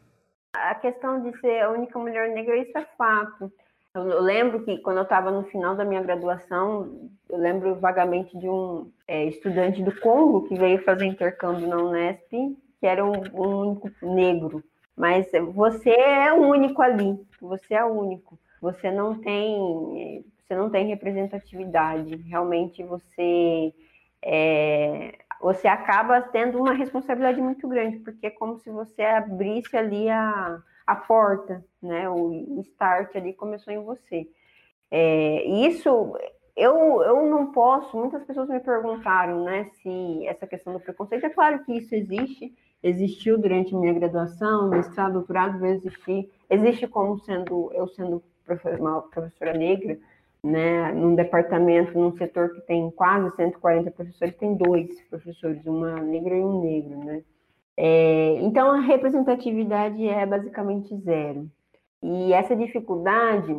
a 0.52 0.74
questão 0.76 1.22
de 1.22 1.38
ser 1.40 1.60
a 1.60 1.70
única 1.70 1.98
mulher 1.98 2.30
negra, 2.30 2.56
isso 2.56 2.76
é 2.76 2.84
fato. 2.96 3.52
Eu 3.92 4.20
lembro 4.20 4.64
que 4.64 4.78
quando 4.78 4.98
eu 4.98 5.02
estava 5.02 5.32
no 5.32 5.42
final 5.44 5.74
da 5.74 5.84
minha 5.84 6.00
graduação, 6.00 7.10
eu 7.28 7.38
lembro 7.38 7.74
vagamente 7.74 8.38
de 8.38 8.48
um 8.48 8.88
é, 9.06 9.24
estudante 9.24 9.82
do 9.82 9.92
Congo 10.00 10.46
que 10.46 10.54
veio 10.54 10.82
fazer 10.84 11.06
intercâmbio 11.06 11.66
na 11.66 11.76
Unesp, 11.76 12.30
que 12.30 12.86
era 12.86 13.04
um, 13.04 13.12
um 13.34 13.70
único 13.70 13.90
negro. 14.00 14.62
Mas 14.96 15.26
você 15.52 15.90
é 15.90 16.32
o 16.32 16.36
único 16.36 16.80
ali, 16.80 17.18
você 17.40 17.74
é 17.74 17.84
o 17.84 17.88
único. 17.88 18.38
Você 18.60 18.92
não 18.92 19.18
tem, 19.18 20.24
você 20.46 20.54
não 20.54 20.70
tem 20.70 20.86
representatividade. 20.86 22.14
Realmente 22.28 22.84
você 22.84 23.74
é, 24.22 25.18
você 25.40 25.66
acaba 25.66 26.20
tendo 26.20 26.58
uma 26.58 26.74
responsabilidade 26.74 27.40
muito 27.40 27.66
grande, 27.66 27.98
porque 27.98 28.28
é 28.28 28.30
como 28.30 28.58
se 28.58 28.70
você 28.70 29.02
abrisse 29.02 29.76
ali 29.76 30.08
a, 30.08 30.62
a 30.90 30.96
porta, 30.96 31.64
né? 31.82 32.08
O, 32.08 32.60
start 32.60 33.14
ali 33.16 33.32
começou 33.32 33.72
em 33.72 33.82
você. 33.82 34.28
É, 34.90 35.44
isso 35.66 36.16
eu, 36.56 37.02
eu 37.02 37.26
não 37.26 37.52
posso, 37.52 37.96
muitas 37.96 38.24
pessoas 38.24 38.48
me 38.48 38.60
perguntaram, 38.60 39.44
né, 39.44 39.70
se 39.82 40.26
essa 40.26 40.46
questão 40.46 40.72
do 40.72 40.80
preconceito, 40.80 41.24
é 41.24 41.30
claro 41.30 41.64
que 41.64 41.72
isso 41.72 41.94
existe, 41.94 42.52
existiu 42.82 43.38
durante 43.38 43.74
minha 43.74 43.94
graduação, 43.94 44.68
mestrado, 44.68 45.14
doutorado, 45.14 45.58
vai 45.58 45.70
existir, 45.70 46.30
existe 46.50 46.86
como 46.88 47.18
sendo, 47.20 47.72
eu 47.72 47.86
sendo 47.88 48.22
uma 48.78 49.00
professora 49.02 49.52
negra, 49.54 49.96
né? 50.42 50.92
Num 50.92 51.14
departamento, 51.14 51.98
num 51.98 52.16
setor 52.16 52.50
que 52.54 52.60
tem 52.62 52.90
quase 52.90 53.34
140 53.36 53.90
professores, 53.90 54.36
tem 54.36 54.54
dois 54.54 55.00
professores, 55.02 55.64
uma 55.66 56.00
negra 56.00 56.34
e 56.34 56.42
um 56.42 56.62
negro, 56.62 56.98
né? 57.04 57.22
É, 57.82 58.38
então, 58.42 58.72
a 58.72 58.80
representatividade 58.80 60.06
é 60.06 60.26
basicamente 60.26 60.94
zero. 60.98 61.50
E 62.02 62.30
essa 62.30 62.54
dificuldade, 62.54 63.56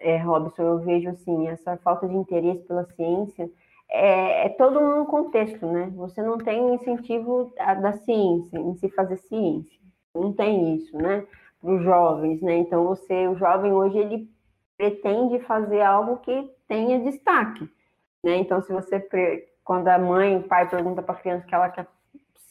é, 0.00 0.16
Robson, 0.16 0.62
eu 0.62 0.80
vejo 0.80 1.08
assim, 1.08 1.46
essa 1.46 1.76
falta 1.76 2.08
de 2.08 2.16
interesse 2.16 2.64
pela 2.64 2.84
ciência 2.84 3.48
é, 3.88 4.46
é, 4.46 4.48
todo 4.48 4.80
um 4.80 5.04
contexto, 5.04 5.64
né? 5.66 5.92
Você 5.94 6.20
não 6.20 6.36
tem 6.36 6.74
incentivo 6.74 7.52
da 7.80 7.92
ciência, 7.92 8.58
em 8.58 8.74
se 8.74 8.88
fazer 8.88 9.18
ciência. 9.18 9.78
Não 10.12 10.32
tem 10.32 10.74
isso, 10.74 10.96
né? 10.96 11.24
Para 11.60 11.70
os 11.70 11.82
jovens, 11.84 12.42
né? 12.42 12.56
Então, 12.56 12.84
você, 12.88 13.28
o 13.28 13.36
jovem 13.36 13.72
hoje, 13.72 13.98
ele 13.98 14.28
pretende 14.76 15.38
fazer 15.44 15.82
algo 15.82 16.16
que 16.16 16.50
tenha 16.66 16.98
destaque, 16.98 17.70
né? 18.24 18.34
Então, 18.38 18.60
se 18.62 18.72
você, 18.72 18.98
quando 19.62 19.86
a 19.86 19.96
mãe, 19.96 20.38
o 20.38 20.42
pai 20.42 20.68
pergunta 20.68 21.00
para 21.00 21.14
a 21.14 21.18
criança 21.18 21.46
que 21.46 21.54
ela 21.54 21.68
quer 21.68 21.86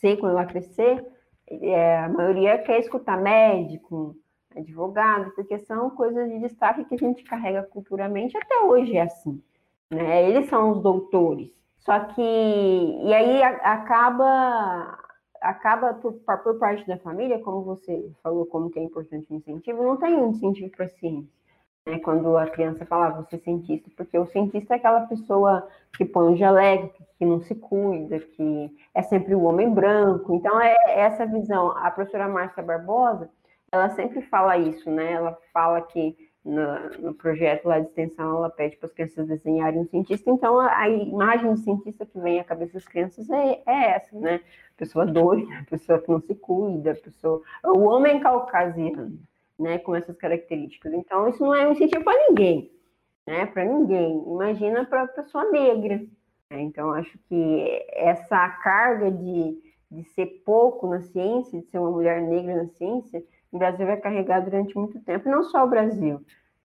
ser 0.02 0.18
quando 0.18 0.32
ela 0.32 0.46
crescer, 0.46 1.06
é, 1.48 2.00
a 2.00 2.10
maioria 2.10 2.58
quer 2.58 2.80
escutar 2.80 3.22
médico, 3.22 4.16
advogado, 4.56 5.32
porque 5.36 5.58
são 5.60 5.92
coisas 5.92 6.30
de 6.30 6.40
destaque 6.40 6.84
que 6.84 6.96
a 6.96 6.98
gente 6.98 7.24
carrega 7.24 7.64
culturalmente, 7.64 8.36
até 8.36 8.60
hoje 8.64 8.98
é 8.98 9.04
assim, 9.04 9.42
né? 9.90 10.30
Eles 10.30 10.50
são 10.50 10.72
os 10.72 10.82
doutores. 10.82 11.50
Só 11.78 12.00
que, 12.00 12.22
e 12.22 13.14
aí 13.14 13.42
acaba 13.44 15.00
acaba 15.42 15.96
por, 15.96 16.14
por 16.14 16.60
parte 16.60 16.86
da 16.86 16.98
família, 16.98 17.40
como 17.40 17.64
você 17.64 18.12
falou, 18.22 18.46
como 18.46 18.70
que 18.70 18.78
é 18.78 18.84
importante 18.84 19.26
o 19.32 19.36
incentivo, 19.36 19.84
não 19.84 19.98
tem 19.98 20.14
incentivo 20.30 20.70
para 20.70 20.86
a 20.86 20.90
ciência 20.90 21.41
né, 21.88 22.00
quando 22.00 22.38
a 22.38 22.48
criança 22.48 22.86
fala, 22.86 23.08
ah, 23.08 23.22
você 23.22 23.36
é 23.36 23.40
cientista, 23.40 23.90
porque 23.96 24.18
o 24.18 24.26
cientista 24.28 24.74
é 24.74 24.78
aquela 24.78 25.02
pessoa 25.08 25.68
que 25.98 26.06
põe 26.06 26.34
um 26.34 26.38
jaleco, 26.38 27.04
que 27.18 27.26
não 27.26 27.42
se 27.42 27.56
cuida, 27.56 28.20
que 28.20 28.76
é 28.94 29.02
sempre 29.02 29.36
o 29.36 29.44
homem 29.44 29.70
branco. 29.74 30.34
Então, 30.34 30.60
é 30.60 30.76
essa 30.88 31.26
visão. 31.26 31.72
A 31.78 31.90
professora 31.92 32.28
Márcia 32.28 32.64
Barbosa, 32.64 33.30
ela 33.72 33.90
sempre 33.90 34.22
fala 34.22 34.58
isso, 34.58 34.90
né? 34.90 35.14
Ela 35.14 35.38
fala 35.54 35.82
que 35.82 36.16
no, 36.44 36.90
no 37.00 37.14
projeto 37.14 37.66
lá 37.68 37.80
de 37.80 37.88
extensão, 37.88 38.38
ela 38.38 38.50
pede 38.50 38.76
para 38.78 38.88
as 38.88 38.94
crianças 38.94 39.28
desenharem 39.28 39.82
um 39.82 39.88
cientista. 39.88 40.30
Então, 40.30 40.60
a, 40.60 40.76
a, 40.76 40.90
imagem 40.90 41.52
do 41.52 41.58
cientista 41.58 42.06
que 42.06 42.20
vem 42.20 42.40
à 42.40 42.44
cabeça 42.44 42.74
das 42.74 42.86
crianças 42.86 43.30
é, 43.30 43.62
é 43.66 43.96
essa, 43.96 44.18
né? 44.18 44.42
Pessoa 44.78 45.06
doida, 45.06 45.48
pessoa 45.70 46.00
que 46.00 46.10
não 46.10 46.20
se 46.22 46.36
cuida, 46.36 46.96
pessoa... 46.96 47.42
O 47.64 47.82
homem 47.82 48.20
caucasiano 48.20 49.20
né, 49.62 49.78
com 49.78 49.96
essas 49.96 50.18
características. 50.18 50.94
Então, 50.94 51.30
isso 51.30 51.44
não 51.44 51.54
é 51.54 51.68
um 51.68 51.72
incentivo 51.72 52.04
para 52.04 52.28
ninguém, 52.28 52.72
né, 53.28 53.46
para 53.46 53.64
ninguém. 53.64 54.24
Imagina 54.28 54.86
para 54.86 55.04
a 55.04 55.08
pessoa 55.08 55.50
negra. 55.52 55.98
Né? 56.50 56.62
Então, 56.62 56.92
acho 56.92 57.18
que 57.30 57.86
essa 57.90 58.50
carga 58.64 59.12
de, 59.12 59.58
de 59.90 60.04
ser 60.10 60.42
pouco 60.46 60.88
na 60.88 61.02
ciência, 61.02 61.62
de 61.62 61.68
ser 61.68 61.78
uma 61.78 61.92
mulher 61.92 62.22
negra 62.22 62.64
na 62.64 62.70
ciência, 62.70 63.24
o 63.52 63.58
Brasil 63.58 63.86
vai 63.86 63.98
carregar 63.98 64.40
durante 64.40 64.76
muito 64.76 65.00
tempo, 65.02 65.30
não 65.30 65.44
só 65.44 65.66
o 65.66 65.70
Brasil, 65.70 66.22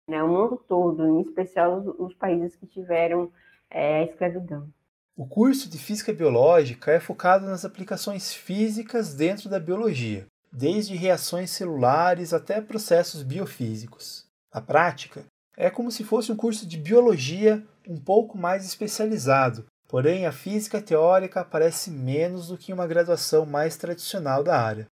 né, 0.09 0.23
o 0.23 0.29
mundo 0.29 0.57
todo, 0.69 1.07
em 1.07 1.21
especial 1.21 1.79
os, 1.79 1.87
os 1.99 2.15
países 2.15 2.57
que 2.57 2.67
tiveram 2.67 3.31
é, 3.69 4.05
escravidão. 4.05 4.69
O 5.17 5.26
curso 5.26 5.69
de 5.69 5.79
Física 5.79 6.12
Biológica 6.12 6.93
é 6.93 7.00
focado 7.00 7.47
nas 7.47 7.65
aplicações 7.65 8.33
físicas 8.33 9.15
dentro 9.15 9.49
da 9.49 9.59
biologia, 9.59 10.26
desde 10.56 10.96
reações 10.96 11.50
celulares 11.50 12.32
até 12.32 12.62
processos 12.62 13.22
biofísicos. 13.22 14.25
A 14.50 14.58
prática 14.58 15.22
é 15.54 15.68
como 15.68 15.90
se 15.90 16.02
fosse 16.02 16.32
um 16.32 16.36
curso 16.36 16.66
de 16.66 16.78
biologia 16.78 17.62
um 17.86 18.00
pouco 18.00 18.38
mais 18.38 18.64
especializado, 18.64 19.66
porém 19.86 20.25
a 20.25 20.32
física 20.32 20.80
teórica 20.80 21.40
aparece 21.40 21.90
menos 21.90 22.48
do 22.48 22.56
que 22.56 22.72
uma 22.72 22.86
graduação 22.86 23.44
mais 23.44 23.76
tradicional 23.76 24.42
da 24.42 24.58
área. 24.58 24.86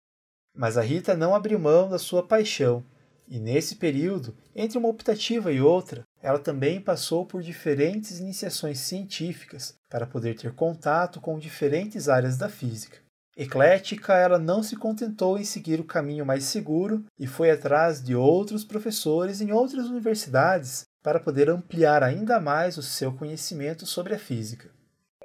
Mas 0.54 0.76
a 0.76 0.83
Rita 0.83 1.16
não 1.16 1.35
abriu 1.35 1.59
mão 1.59 1.88
da 1.88 1.99
sua 1.99 2.23
paixão, 2.23 2.85
e 3.26 3.40
nesse 3.40 3.76
período, 3.76 4.37
entre 4.54 4.76
uma 4.76 4.88
optativa 4.88 5.50
e 5.50 5.62
outra, 5.62 6.02
ela 6.23 6.38
também 6.38 6.78
passou 6.78 7.25
por 7.25 7.42
diferentes 7.42 8.21
iniciações 8.21 8.80
científicas 8.80 9.75
para 9.88 10.06
poder 10.06 10.37
ter 10.37 10.52
contato 10.54 11.23
com 11.23 11.38
diferentes 11.38 12.06
áreas 12.06 12.37
da 12.37 12.50
física. 12.50 13.04
Eclética, 13.37 14.14
ela 14.14 14.38
não 14.38 14.62
se 14.62 14.76
contentou 14.76 15.37
em 15.37 15.45
seguir 15.45 15.81
o 15.81 15.85
caminho 15.85 16.25
mais 16.25 16.45
seguro 16.45 17.05
e 17.19 17.26
foi 17.26 17.50
atrás 17.50 18.03
de 18.03 18.14
outros 18.14 18.64
professores 18.64 19.41
em 19.41 19.50
outras 19.50 19.88
universidades 19.88 20.87
para 21.03 21.19
poder 21.19 21.50
ampliar 21.50 22.05
ainda 22.05 22.38
mais 22.38 22.79
o 22.79 22.83
seu 22.83 23.12
conhecimento 23.12 23.87
sobre 23.87 24.14
a 24.14 24.19
física. 24.19 24.71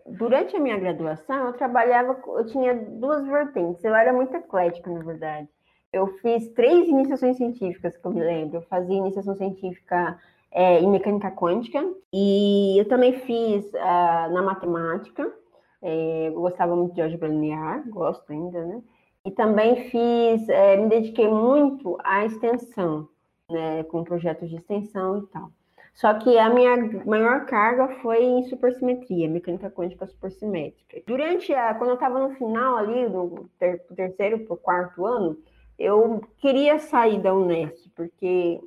Durante 0.07 0.55
a 0.55 0.59
minha 0.59 0.79
graduação, 0.79 1.47
eu 1.47 1.53
trabalhava, 1.53 2.19
eu 2.35 2.45
tinha 2.47 2.73
duas 2.73 3.27
vertentes. 3.27 3.83
Eu 3.83 3.93
era 3.93 4.11
muito 4.11 4.35
eclética, 4.35 4.89
na 4.89 5.03
verdade. 5.03 5.47
Eu 5.93 6.07
fiz 6.17 6.49
três 6.53 6.87
iniciações 6.87 7.37
científicas, 7.37 7.95
que 7.95 8.05
eu 8.05 8.11
me 8.11 8.21
lembro. 8.21 8.57
Eu 8.57 8.61
fazia 8.63 8.97
iniciação 8.97 9.35
científica 9.35 10.19
é, 10.51 10.79
em 10.79 10.89
mecânica 10.89 11.29
quântica 11.29 11.83
e 12.11 12.79
eu 12.79 12.87
também 12.87 13.19
fiz 13.19 13.65
uh, 13.65 14.33
na 14.33 14.41
matemática 14.41 15.31
é, 15.81 16.29
gostava 16.31 16.75
muito 16.75 16.93
de 16.93 17.01
álgebra 17.01 17.27
linear, 17.27 17.87
gosto 17.89 18.31
ainda, 18.31 18.65
né? 18.65 18.81
E 19.25 19.31
também 19.31 19.89
fiz, 19.89 20.47
é, 20.49 20.77
me 20.77 20.89
dediquei 20.89 21.27
muito 21.27 21.97
à 22.03 22.25
extensão, 22.25 23.07
né? 23.49 23.83
Com 23.83 24.03
projetos 24.03 24.49
de 24.49 24.55
extensão 24.55 25.19
e 25.19 25.27
tal. 25.27 25.51
Só 25.93 26.13
que 26.13 26.37
a 26.37 26.49
minha 26.49 26.77
maior 27.05 27.45
carga 27.45 27.89
foi 28.01 28.23
em 28.23 28.43
supersimetria, 28.43 29.27
mecânica 29.27 29.69
quântica 29.69 30.07
supersimétrica. 30.07 31.01
Durante 31.05 31.53
a, 31.53 31.73
quando 31.73 31.89
eu 31.89 31.95
estava 31.95 32.25
no 32.25 32.35
final 32.35 32.77
ali, 32.77 33.09
do 33.09 33.49
ter, 33.59 33.79
terceiro 33.95 34.39
para 34.39 34.53
o 34.53 34.57
quarto 34.57 35.05
ano, 35.05 35.37
eu 35.77 36.21
queria 36.37 36.79
sair 36.79 37.19
da 37.19 37.33
Unesp, 37.33 37.89
porque 37.95 38.61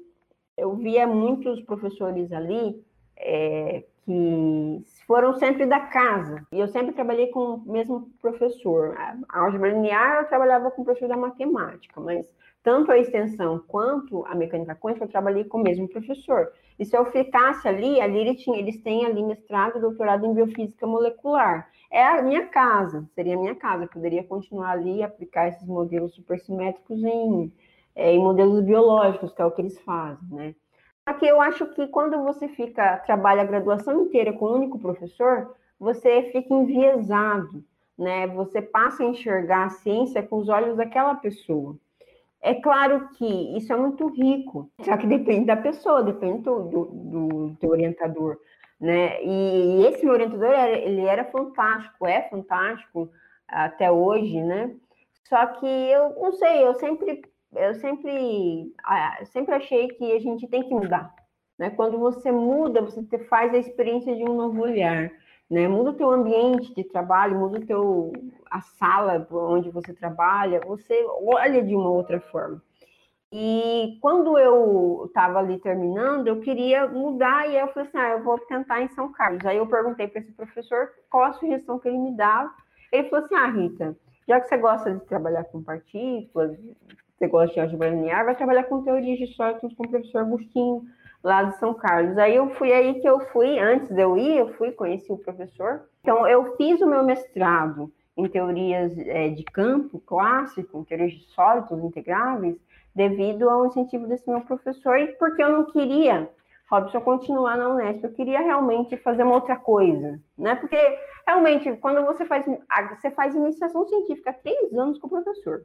eu 0.58 0.74
via 0.76 1.06
muitos 1.06 1.62
professores 1.62 2.30
ali 2.32 2.84
é, 3.16 3.82
que 4.04 4.82
foram 5.06 5.34
sempre 5.34 5.66
da 5.66 5.80
casa. 5.80 6.46
E 6.52 6.58
eu 6.60 6.68
sempre 6.68 6.92
trabalhei 6.92 7.28
com 7.28 7.54
o 7.54 7.72
mesmo 7.72 8.10
professor. 8.20 8.96
A 9.28 9.40
álgebra 9.40 9.70
linear 9.70 10.22
eu 10.22 10.28
trabalhava 10.28 10.70
com 10.70 10.82
o 10.82 10.84
professor 10.84 11.08
da 11.08 11.16
matemática, 11.16 12.00
mas 12.00 12.26
tanto 12.62 12.92
a 12.92 12.98
extensão 12.98 13.62
quanto 13.66 14.24
a 14.26 14.34
mecânica 14.34 14.74
quântica 14.74 15.04
eu 15.04 15.10
trabalhei 15.10 15.44
com 15.44 15.58
o 15.58 15.62
mesmo 15.62 15.88
professor. 15.88 16.52
E 16.78 16.84
se 16.84 16.96
eu 16.96 17.04
ficasse 17.06 17.66
ali, 17.66 18.00
ali 18.00 18.18
ele 18.18 18.34
tinha, 18.34 18.58
eles 18.58 18.80
têm 18.82 19.04
ali 19.04 19.22
mestrado 19.22 19.78
e 19.78 19.80
doutorado 19.80 20.24
em 20.24 20.34
biofísica 20.34 20.86
molecular. 20.86 21.68
É 21.90 22.04
a 22.06 22.22
minha 22.22 22.46
casa, 22.46 23.06
seria 23.14 23.34
a 23.34 23.38
minha 23.38 23.54
casa. 23.54 23.84
Eu 23.84 23.88
poderia 23.88 24.24
continuar 24.24 24.70
ali 24.70 24.98
e 24.98 25.02
aplicar 25.02 25.48
esses 25.48 25.66
modelos 25.66 26.14
supersimétricos 26.14 27.02
em, 27.02 27.52
é, 27.94 28.12
em 28.12 28.18
modelos 28.18 28.64
biológicos, 28.64 29.32
que 29.32 29.42
é 29.42 29.44
o 29.44 29.50
que 29.50 29.60
eles 29.60 29.78
fazem, 29.80 30.28
né? 30.30 30.54
Só 31.08 31.14
que 31.14 31.26
eu 31.26 31.40
acho 31.40 31.66
que 31.74 31.88
quando 31.88 32.22
você 32.22 32.48
fica, 32.48 32.98
trabalha 32.98 33.42
a 33.42 33.46
graduação 33.46 34.02
inteira 34.02 34.32
com 34.32 34.46
um 34.46 34.54
único 34.54 34.78
professor, 34.78 35.54
você 35.78 36.30
fica 36.30 36.54
enviesado, 36.54 37.64
né? 37.98 38.26
Você 38.28 38.62
passa 38.62 39.02
a 39.02 39.06
enxergar 39.06 39.66
a 39.66 39.70
ciência 39.70 40.22
com 40.22 40.38
os 40.38 40.48
olhos 40.48 40.76
daquela 40.76 41.16
pessoa. 41.16 41.76
É 42.40 42.54
claro 42.54 43.08
que 43.10 43.56
isso 43.56 43.72
é 43.72 43.76
muito 43.76 44.06
rico, 44.08 44.70
só 44.82 44.96
que 44.96 45.06
depende 45.06 45.46
da 45.46 45.56
pessoa, 45.56 46.04
depende 46.04 46.42
do, 46.42 46.62
do, 46.62 46.84
do 46.84 47.56
teu 47.60 47.70
orientador, 47.70 48.38
né? 48.80 49.22
E, 49.24 49.86
esse 49.86 50.04
meu 50.04 50.14
orientador, 50.14 50.52
ele 50.52 51.02
era 51.02 51.24
fantástico, 51.24 52.06
é 52.06 52.28
fantástico 52.28 53.10
até 53.48 53.90
hoje, 53.90 54.40
né? 54.40 54.72
Só 55.24 55.46
que 55.46 55.66
eu 55.66 56.10
não 56.20 56.32
sei, 56.32 56.64
eu 56.64 56.74
sempre 56.74 57.22
eu 57.54 57.74
sempre, 57.74 58.72
sempre 59.26 59.54
achei 59.54 59.88
que 59.88 60.12
a 60.12 60.18
gente 60.18 60.46
tem 60.48 60.62
que 60.62 60.74
mudar. 60.74 61.14
Né? 61.58 61.70
Quando 61.70 61.98
você 61.98 62.32
muda, 62.32 62.82
você 62.82 63.18
faz 63.24 63.52
a 63.54 63.58
experiência 63.58 64.14
de 64.14 64.22
um 64.22 64.34
novo 64.34 64.62
olhar. 64.62 65.10
Né? 65.50 65.68
Muda 65.68 65.90
o 65.90 65.94
teu 65.94 66.10
ambiente 66.10 66.74
de 66.74 66.84
trabalho, 66.84 67.38
muda 67.38 67.58
o 67.58 67.66
teu, 67.66 68.12
a 68.50 68.60
sala 68.60 69.26
onde 69.30 69.70
você 69.70 69.92
trabalha, 69.92 70.60
você 70.66 71.04
olha 71.20 71.62
de 71.62 71.74
uma 71.74 71.90
outra 71.90 72.20
forma. 72.20 72.62
E 73.34 73.98
quando 74.02 74.38
eu 74.38 75.04
estava 75.06 75.38
ali 75.38 75.58
terminando, 75.58 76.26
eu 76.28 76.40
queria 76.40 76.86
mudar 76.86 77.48
e 77.48 77.56
eu 77.56 77.68
falei 77.68 77.88
assim, 77.88 77.98
ah, 77.98 78.10
eu 78.10 78.22
vou 78.22 78.38
tentar 78.38 78.82
em 78.82 78.88
São 78.88 79.10
Carlos. 79.10 79.44
Aí 79.46 79.56
eu 79.56 79.66
perguntei 79.66 80.06
para 80.06 80.20
esse 80.20 80.32
professor 80.32 80.90
qual 81.08 81.24
a 81.24 81.32
sugestão 81.32 81.78
que 81.78 81.88
ele 81.88 81.98
me 81.98 82.14
dava. 82.14 82.52
Ele 82.90 83.08
falou 83.08 83.24
assim, 83.24 83.34
ah, 83.34 83.46
Rita, 83.46 83.96
já 84.28 84.38
que 84.38 84.48
você 84.48 84.58
gosta 84.58 84.92
de 84.92 85.00
trabalhar 85.06 85.44
com 85.44 85.62
partículas, 85.62 86.58
você 87.22 87.28
gosta 87.28 87.54
de 87.54 87.60
álgebra 87.60 87.90
linear, 87.90 88.24
vai 88.24 88.34
trabalhar 88.34 88.64
com 88.64 88.82
teorias 88.82 89.18
de 89.18 89.28
sólidos 89.34 89.72
com 89.74 89.84
o 89.84 89.88
professor 89.88 90.22
Agostinho, 90.22 90.82
lá 91.22 91.44
de 91.44 91.56
São 91.58 91.72
Carlos. 91.72 92.18
Aí 92.18 92.34
eu 92.34 92.50
fui 92.54 92.72
aí 92.72 93.00
que 93.00 93.08
eu 93.08 93.20
fui, 93.28 93.58
antes 93.58 93.88
de 93.88 94.02
eu 94.02 94.16
ir, 94.16 94.38
eu 94.38 94.52
fui, 94.54 94.72
conheci 94.72 95.12
o 95.12 95.18
professor. 95.18 95.82
Então, 96.00 96.26
eu 96.26 96.56
fiz 96.56 96.80
o 96.80 96.86
meu 96.86 97.04
mestrado 97.04 97.92
em 98.16 98.26
teorias 98.28 98.92
é, 98.98 99.28
de 99.28 99.44
campo 99.44 100.00
clássico, 100.00 100.84
teorias 100.84 101.12
de 101.12 101.24
sólidos 101.26 101.84
integráveis, 101.84 102.56
devido 102.94 103.48
ao 103.48 103.66
incentivo 103.66 104.08
desse 104.08 104.28
meu 104.28 104.40
professor 104.40 104.98
e 104.98 105.06
porque 105.12 105.42
eu 105.42 105.50
não 105.50 105.64
queria 105.66 106.28
Robson, 106.68 107.00
continuar 107.02 107.56
na 107.56 107.68
Unesp. 107.68 108.02
Eu 108.02 108.12
queria 108.12 108.40
realmente 108.40 108.96
fazer 108.96 109.22
uma 109.22 109.34
outra 109.34 109.56
coisa, 109.56 110.18
né? 110.36 110.54
Porque 110.56 110.76
realmente, 111.26 111.70
quando 111.76 112.04
você 112.04 112.24
faz, 112.24 112.44
você 112.98 113.10
faz 113.10 113.34
iniciação 113.34 113.86
científica 113.86 114.32
três 114.32 114.72
anos 114.74 114.98
com 114.98 115.06
o 115.06 115.10
professor, 115.10 115.62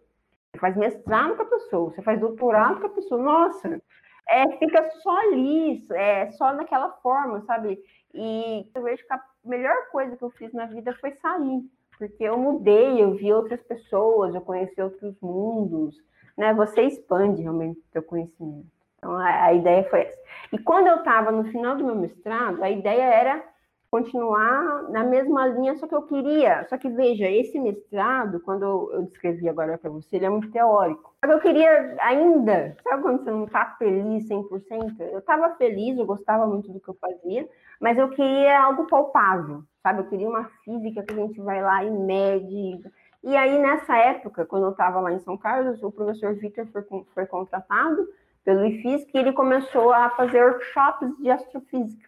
faz 0.58 0.76
mestrado 0.76 1.36
com 1.36 1.44
a 1.44 1.46
pessoa, 1.46 1.92
você 1.92 2.02
faz 2.02 2.20
doutorado 2.20 2.80
com 2.80 2.88
a 2.88 2.92
pessoa, 2.92 3.22
nossa, 3.22 3.82
é, 4.30 4.58
fica 4.58 4.90
só 5.02 5.18
ali, 5.20 5.86
é 5.92 6.32
só 6.32 6.54
naquela 6.54 6.92
forma, 7.02 7.42
sabe? 7.46 7.80
E 8.14 8.70
eu 8.74 8.84
vejo 8.84 9.06
que 9.06 9.14
a 9.14 9.22
melhor 9.44 9.76
coisa 9.92 10.18
que 10.18 10.24
eu 10.24 10.30
fiz 10.32 10.52
na 10.54 10.66
vida 10.66 10.94
foi 11.00 11.12
sair, 11.14 11.62
porque 11.98 12.24
eu 12.24 12.38
mudei, 12.38 13.02
eu 13.02 13.16
vi 13.16 13.34
outras 13.34 13.62
pessoas, 13.64 14.36
eu 14.36 14.42
conheci 14.42 14.82
outros 14.82 15.16
mundos, 15.22 15.96
né? 16.38 16.54
Você 16.54 16.84
expande 16.84 17.42
realmente 17.42 17.80
o 17.80 17.92
seu 17.92 18.04
conhecimento. 18.04 18.68
Então, 18.98 19.16
a, 19.16 19.46
a 19.46 19.54
ideia 19.54 19.84
foi 19.90 20.02
essa. 20.02 20.18
E 20.52 20.58
quando 20.58 20.88
eu 20.88 20.98
estava 20.98 21.32
no 21.32 21.46
final 21.46 21.76
do 21.76 21.86
meu 21.86 21.96
mestrado, 21.96 22.62
a 22.64 22.70
ideia 22.70 23.04
era 23.04 23.44
continuar 23.90 24.90
na 24.90 25.04
mesma 25.04 25.48
linha, 25.48 25.76
só 25.78 25.88
que 25.88 25.96
eu 25.96 26.02
queria, 26.04 26.66
só 26.70 26.78
que 26.78 26.90
veja, 26.90 27.30
esse 27.30 27.60
mestrado, 27.60 28.40
quando 28.42 28.64
eu, 28.64 29.04
descrevi 29.04 29.48
agora 29.48 29.78
para 29.78 29.90
você, 29.90 30.18
ele 30.18 30.26
é 30.26 30.30
muito 30.30 30.52
teórico. 30.52 31.16
Só 31.24 31.30
que 31.30 31.34
eu 31.34 31.40
queria 31.40 31.96
ainda, 32.02 32.76
sabe 32.84 33.02
quando 33.02 33.24
você 33.24 33.32
não 33.32 33.46
está 33.46 33.76
feliz 33.78 34.28
100%? 34.28 35.00
Eu 35.00 35.20
estava 35.20 35.56
feliz, 35.56 35.98
eu 35.98 36.06
gostava 36.06 36.46
muito 36.46 36.72
do 36.72 36.80
que 36.80 36.90
eu 36.90 36.98
fazia, 37.00 37.48
mas 37.80 37.98
eu 37.98 38.10
queria 38.10 38.62
algo 38.62 38.88
palpável, 38.88 39.64
sabe? 39.82 40.02
Eu 40.02 40.10
queria 40.10 40.30
uma 40.30 40.46
física 40.64 41.04
que 41.04 41.14
a 41.14 41.18
gente 41.18 41.40
vai 41.40 41.62
lá 41.62 41.84
e 41.84 41.90
mede. 41.90 42.82
E 43.24 43.36
aí, 43.36 43.58
nessa 43.60 43.98
época, 43.98 44.46
quando 44.46 44.66
eu 44.66 44.72
estava 44.72 45.00
lá 45.00 45.14
em 45.14 45.20
São 45.20 45.38
Carlos, 45.38 45.82
o 45.82 45.92
professor 45.92 46.34
Victor 46.36 46.68
foi, 46.68 46.84
foi 47.14 47.26
contratado 47.26 48.08
pelo 48.44 48.66
IFISC 48.66 49.12
e 49.14 49.18
ele 49.18 49.34
começou 49.34 49.92
a 49.92 50.10
fazer 50.12 50.42
workshops 50.42 51.18
de 51.18 51.30
astrofísica, 51.30 52.08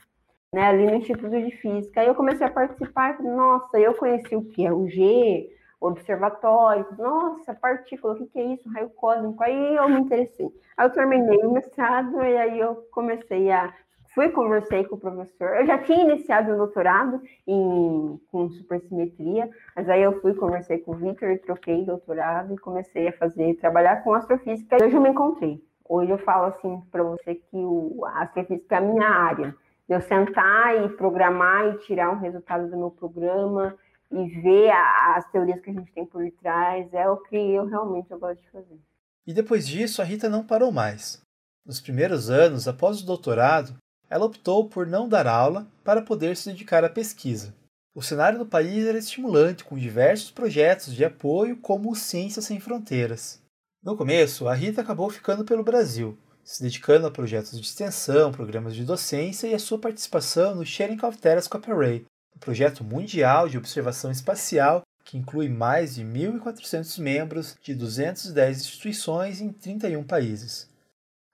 né, 0.53 0.63
ali 0.63 0.85
no 0.85 0.95
Instituto 0.95 1.29
de 1.29 1.51
Física. 1.57 2.01
Aí 2.01 2.07
eu 2.07 2.15
comecei 2.15 2.45
a 2.45 2.51
participar 2.51 3.21
nossa, 3.21 3.79
eu 3.79 3.93
conheci 3.93 4.35
o 4.35 4.45
que 4.45 4.65
é 4.65 4.71
o 4.71 4.87
G, 4.87 5.49
observatório, 5.79 6.85
nossa, 6.97 7.53
partícula, 7.53 8.13
o 8.13 8.17
que, 8.17 8.25
que 8.27 8.39
é 8.39 8.53
isso, 8.53 8.69
raio 8.69 8.89
cósmico, 8.89 9.41
aí 9.43 9.75
eu 9.75 9.87
me 9.87 10.01
interessei. 10.01 10.49
Aí 10.75 10.85
eu 10.85 10.91
terminei 10.91 11.37
o 11.39 11.53
mestrado 11.53 12.21
e 12.21 12.37
aí 12.37 12.59
eu 12.59 12.75
comecei 12.91 13.51
a 13.51 13.73
fui 14.13 14.29
conversei 14.29 14.83
com 14.83 14.95
o 14.95 14.99
professor. 14.99 15.55
Eu 15.55 15.65
já 15.65 15.77
tinha 15.77 16.01
iniciado 16.01 16.51
o 16.51 16.57
doutorado 16.57 17.21
em 17.47 18.19
com 18.31 18.49
supersimetria, 18.49 19.49
mas 19.75 19.87
aí 19.87 20.01
eu 20.01 20.19
fui 20.19 20.33
conversei 20.33 20.79
com 20.79 20.91
o 20.91 20.95
Victor, 20.95 21.37
troquei 21.39 21.85
doutorado 21.85 22.53
e 22.53 22.57
comecei 22.57 23.07
a 23.07 23.13
fazer 23.13 23.53
trabalhar 23.55 24.03
com 24.03 24.13
astrofísica. 24.13 24.77
Hoje 24.83 24.95
eu 24.95 25.01
me 25.01 25.09
encontrei. 25.09 25.63
Hoje 25.87 26.11
eu 26.11 26.17
falo 26.17 26.45
assim 26.45 26.81
para 26.91 27.03
você 27.03 27.35
que 27.35 27.55
o, 27.57 28.03
a 28.05 28.23
astrofísica 28.23 28.75
é 28.75 28.77
a 28.77 28.81
minha 28.81 29.07
área. 29.07 29.55
Eu 29.89 29.99
sentar 30.01 30.85
e 30.85 30.89
programar 30.89 31.73
e 31.73 31.79
tirar 31.79 32.11
um 32.11 32.19
resultado 32.19 32.69
do 32.69 32.77
meu 32.77 32.91
programa 32.91 33.75
e 34.11 34.27
ver 34.41 34.69
a, 34.69 35.15
as 35.17 35.31
teorias 35.31 35.59
que 35.61 35.71
a 35.71 35.73
gente 35.73 35.91
tem 35.91 36.05
por 36.05 36.23
trás 36.39 36.93
é 36.93 37.09
o 37.09 37.17
que 37.17 37.35
eu 37.35 37.65
realmente 37.65 38.11
eu 38.11 38.19
gosto 38.19 38.39
de 38.39 38.51
fazer. 38.51 38.79
E 39.25 39.33
depois 39.33 39.67
disso, 39.67 39.99
a 39.99 40.05
Rita 40.05 40.29
não 40.29 40.45
parou 40.45 40.71
mais. 40.71 41.19
Nos 41.65 41.81
primeiros 41.81 42.29
anos, 42.29 42.67
após 42.67 43.01
o 43.01 43.05
doutorado, 43.05 43.77
ela 44.07 44.25
optou 44.25 44.69
por 44.69 44.85
não 44.85 45.09
dar 45.09 45.25
aula 45.25 45.67
para 45.83 46.03
poder 46.03 46.37
se 46.37 46.51
dedicar 46.51 46.83
à 46.83 46.89
pesquisa. 46.89 47.53
O 47.95 48.01
cenário 48.03 48.37
do 48.37 48.45
país 48.45 48.85
era 48.85 48.97
estimulante, 48.97 49.63
com 49.63 49.75
diversos 49.75 50.29
projetos 50.29 50.93
de 50.93 51.03
apoio, 51.03 51.57
como 51.57 51.91
o 51.91 51.95
Ciências 51.95 52.45
Sem 52.45 52.59
Fronteiras. 52.59 53.41
No 53.83 53.97
começo, 53.97 54.47
a 54.47 54.53
Rita 54.53 54.81
acabou 54.81 55.09
ficando 55.09 55.43
pelo 55.43 55.63
Brasil, 55.63 56.15
se 56.49 56.63
dedicando 56.63 57.05
a 57.05 57.11
projetos 57.11 57.51
de 57.51 57.63
extensão, 57.63 58.31
programas 58.31 58.73
de 58.73 58.83
docência 58.83 59.45
e 59.45 59.53
a 59.53 59.59
sua 59.59 59.77
participação 59.77 60.55
no 60.55 60.63
of 60.63 61.17
Telescope 61.19 61.71
Array, 61.71 62.07
um 62.35 62.39
projeto 62.39 62.83
mundial 62.83 63.47
de 63.47 63.55
observação 63.55 64.09
espacial 64.09 64.81
que 65.05 65.15
inclui 65.15 65.47
mais 65.47 65.93
de 65.93 66.03
1.400 66.03 66.99
membros 66.99 67.55
de 67.61 67.75
210 67.75 68.61
instituições 68.61 69.41
em 69.41 69.51
31 69.51 70.03
países. 70.03 70.67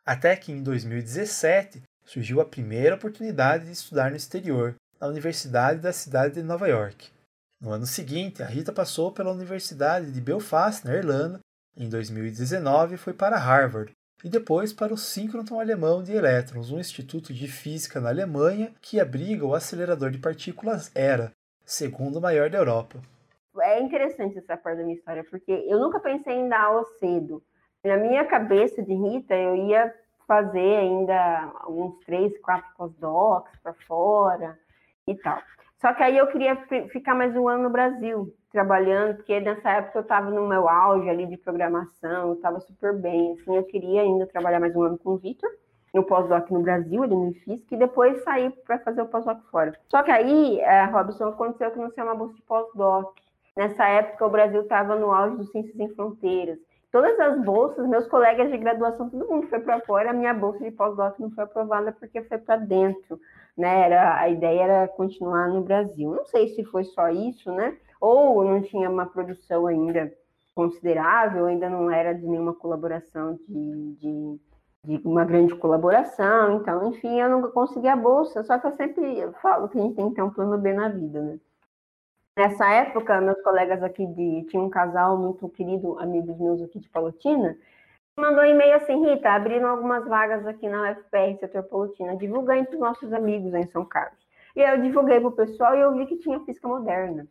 Até 0.06 0.36
que 0.36 0.52
em 0.52 0.62
2017 0.62 1.82
surgiu 2.04 2.42
a 2.42 2.46
primeira 2.46 2.96
oportunidade 2.96 3.68
de 3.68 3.72
estudar 3.72 4.12
no 4.12 4.18
exterior, 4.18 4.76
na 5.00 5.08
Universidade 5.08 5.80
da 5.80 5.94
cidade 5.94 6.34
de 6.34 6.44
Nova 6.44 6.68
York. 6.68 7.08
No 7.62 7.72
ano 7.72 7.86
seguinte, 7.86 8.44
a 8.44 8.48
Rita 8.48 8.74
passou 8.74 9.14
pela 9.14 9.32
Universidade 9.32 10.12
de 10.12 10.20
Belfast, 10.20 10.84
na 10.84 10.94
Irlanda, 10.94 11.40
em 11.78 11.88
2019 11.88 12.98
foi 12.98 13.14
para 13.14 13.38
Harvard, 13.38 13.94
e 14.24 14.30
depois 14.30 14.74
para 14.74 14.94
o 14.94 14.98
Síncroton 14.98 15.60
Alemão 15.60 16.02
de 16.02 16.14
Elétrons, 16.14 16.72
um 16.72 16.80
instituto 16.80 17.34
de 17.34 17.48
física 17.48 18.00
na 18.00 18.10
Alemanha 18.10 18.74
que 18.82 19.00
abriga 19.00 19.46
o 19.46 19.54
acelerador 19.54 20.12
de 20.12 20.18
partículas 20.18 20.92
ERA, 20.96 21.32
segundo 21.64 22.22
maior 22.22 22.50
da 22.50 22.58
Europa. 22.58 23.00
É 23.62 23.80
interessante 23.80 24.38
essa 24.38 24.58
parte 24.58 24.78
da 24.78 24.84
minha 24.84 24.98
história, 24.98 25.24
porque 25.30 25.52
eu 25.52 25.80
nunca 25.80 26.00
pensei 26.00 26.34
em 26.34 26.50
dar 26.50 26.62
aula 26.62 26.84
cedo. 27.00 27.42
Na 27.84 27.98
minha 27.98 28.26
cabeça 28.26 28.82
de 28.82 28.94
Rita, 28.94 29.36
eu 29.36 29.56
ia 29.56 29.94
fazer 30.28 30.78
ainda 30.78 31.54
uns 31.68 31.98
três, 32.06 32.38
quatro 32.42 32.68
pós-docs 32.76 33.52
para 33.62 33.74
fora 33.88 34.58
e 35.08 35.16
tal. 35.16 35.40
Só 35.78 35.94
que 35.94 36.02
aí 36.02 36.18
eu 36.18 36.28
queria 36.28 36.56
ficar 36.90 37.14
mais 37.14 37.36
um 37.36 37.48
ano 37.48 37.64
no 37.64 37.70
Brasil, 37.70 38.34
trabalhando, 38.52 39.18
porque 39.18 39.40
nessa 39.42 39.70
época 39.72 40.00
eu 40.00 40.04
estava 40.04 40.32
no 40.32 40.48
meu 40.48 40.70
auge 40.70 41.10
ali 41.10 41.28
de 41.28 41.38
programação, 41.38 42.34
estava 42.34 42.60
super 42.62 42.94
bem, 42.94 43.34
assim, 43.34 43.56
eu 43.56 43.64
queria 43.64 44.02
ainda 44.02 44.26
trabalhar 44.26 44.60
mais 44.60 44.76
um 44.76 44.84
ano 44.84 44.98
com 44.98 45.12
o 45.12 45.18
Victor, 45.18 45.50
no 45.94 46.04
pós-doc 46.04 46.50
no 46.50 46.62
Brasil, 46.62 47.04
ali 47.04 47.16
no 47.16 47.30
IFISC, 47.30 47.74
e 47.74 47.78
depois 47.78 48.24
sair 48.24 48.52
para 48.66 48.80
fazer 48.80 49.02
o 49.02 49.08
pós-doc 49.08 49.40
fora. 49.52 49.74
Só 49.90 50.02
que 50.02 50.12
aí, 50.12 50.60
é, 50.60 50.86
Robson, 50.86 51.28
aconteceu 51.28 51.72
que 51.72 51.80
não 51.80 51.92
tinha 51.92 52.06
uma 52.06 52.16
bolsa 52.16 52.36
de 52.36 52.42
pós-doc. 52.42 53.14
Nessa 53.56 53.86
época, 53.88 54.26
o 54.26 54.30
Brasil 54.30 54.62
estava 54.62 54.96
no 54.96 55.12
auge 55.12 55.38
do 55.38 55.46
Ciências 55.46 55.80
em 55.80 55.94
Fronteiras 55.96 56.60
todas 56.96 57.20
as 57.20 57.44
bolsas, 57.44 57.86
meus 57.90 58.08
colegas 58.08 58.50
de 58.50 58.58
graduação, 58.58 59.10
todo 59.10 59.28
mundo 59.28 59.48
foi 59.48 59.60
para 59.60 59.82
fora, 59.82 60.12
a 60.12 60.14
minha 60.14 60.34
bolsa 60.34 60.64
de 60.64 60.72
pós-doc 60.72 61.20
não 61.20 61.30
foi 61.30 61.44
aprovada 61.44 61.92
porque 61.92 62.22
foi 62.22 62.38
para 62.38 62.56
dentro, 62.56 63.20
né? 63.58 63.82
Era, 63.82 64.20
a 64.20 64.30
ideia 64.30 64.62
era 64.64 64.88
continuar 64.88 65.50
no 65.50 65.62
Brasil. 65.62 66.12
Não 66.12 66.26
sei 66.26 66.50
se 66.50 66.64
foi 66.66 66.84
só 66.84 67.10
isso, 67.10 67.52
né? 67.52 67.78
Ou 68.00 68.44
não 68.44 68.62
tinha 68.62 68.90
uma 68.90 69.06
produção 69.06 69.68
ainda 69.68 70.12
considerável, 70.54 71.46
ainda 71.46 71.70
não 71.70 71.92
era 71.92 72.14
de 72.14 72.26
nenhuma 72.26 72.54
colaboração 72.54 73.38
de, 73.48 73.94
de, 73.96 74.40
de 74.86 75.08
uma 75.08 75.26
grande 75.26 75.54
colaboração, 75.56 76.58
então, 76.58 76.88
enfim, 76.90 77.20
eu 77.20 77.30
não 77.30 77.52
consegui 77.52 77.90
a 77.90 77.96
bolsa, 77.96 78.42
só 78.44 78.58
que 78.58 78.68
eu 78.68 78.72
sempre 78.72 79.30
falo 79.42 79.68
que 79.68 79.78
a 79.78 79.82
gente 79.82 79.96
tem 79.96 80.10
que 80.10 80.16
ter 80.16 80.22
um 80.22 80.30
plano 80.30 80.58
B 80.58 80.72
na 80.72 80.88
vida, 80.88 81.22
né? 81.22 81.40
Nessa 82.38 82.70
época, 82.70 83.22
meus 83.22 83.42
colegas 83.42 83.82
aqui 83.82 84.06
de. 84.08 84.46
Tinha 84.50 84.62
um 84.62 84.70
casal 84.70 85.18
muito 85.18 85.48
querido, 85.48 85.98
amigos 86.00 86.38
meus 86.38 86.62
aqui 86.62 86.80
de 86.80 86.90
Palotina, 86.90 87.58
mandou 88.18 88.44
um 88.44 88.48
e-mail 88.48 88.76
assim: 88.76 89.06
Rita, 89.06 89.30
abriram 89.30 89.70
algumas 89.70 90.06
vagas 90.08 90.46
aqui 90.48 90.68
na 90.68 90.92
UFPR, 90.92 91.38
setor 91.40 91.64
Palotina, 91.64 92.16
divulga 92.18 92.58
entre 92.58 92.76
os 92.76 92.82
nossos 92.82 93.12
amigos 93.14 93.54
em 93.54 93.68
São 93.68 93.86
Carlos. 93.86 94.20
E 94.56 94.62
aí 94.62 94.78
eu 94.78 94.82
divulguei 94.82 95.20
para 95.20 95.30
o 95.30 95.36
pessoal 95.36 95.76
e 95.76 95.82
eu 95.82 95.94
vi 95.94 96.06
que 96.06 96.18
tinha 96.18 96.40
física 96.42 96.68
moderna. 96.68 97.28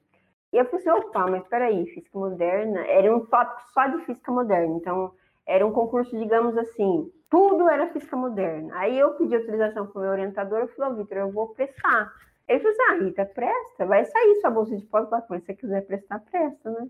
E 0.53 0.57
eu 0.57 0.65
falei 0.67 0.81
assim: 0.81 0.91
opa, 0.91 1.27
mas 1.27 1.47
peraí, 1.49 1.87
física 1.87 2.19
moderna 2.19 2.81
era 2.87 3.15
um 3.15 3.25
tópico 3.27 3.63
só 3.73 3.87
de 3.87 4.05
física 4.05 4.31
moderna. 4.31 4.77
Então, 4.77 5.13
era 5.47 5.67
um 5.67 5.73
concurso, 5.73 6.17
digamos 6.17 6.57
assim, 6.57 7.11
tudo 7.31 7.69
era 7.69 7.89
física 7.89 8.17
moderna. 8.17 8.75
Aí 8.77 8.99
eu 8.99 9.15
pedi 9.15 9.35
autorização 9.35 9.87
para 9.87 9.99
o 9.99 10.03
meu 10.03 10.11
orientador 10.11 10.63
e 10.63 10.69
falei: 10.69 11.03
Vitor, 11.03 11.19
eu 11.19 11.33
vou 11.33 11.49
prestar. 11.49 12.13
Ele 12.47 12.61
falou 12.61 12.73
assim: 12.73 12.83
ah, 12.83 13.05
Rita, 13.05 13.25
presta, 13.25 13.87
vai 13.87 14.05
sair 14.05 14.35
sua 14.41 14.51
bolsa 14.51 14.77
de 14.77 14.85
pós-doc, 14.85 15.23
se 15.23 15.29
você 15.29 15.55
quiser 15.55 15.87
prestar, 15.87 16.21
presta, 16.21 16.71
né? 16.71 16.89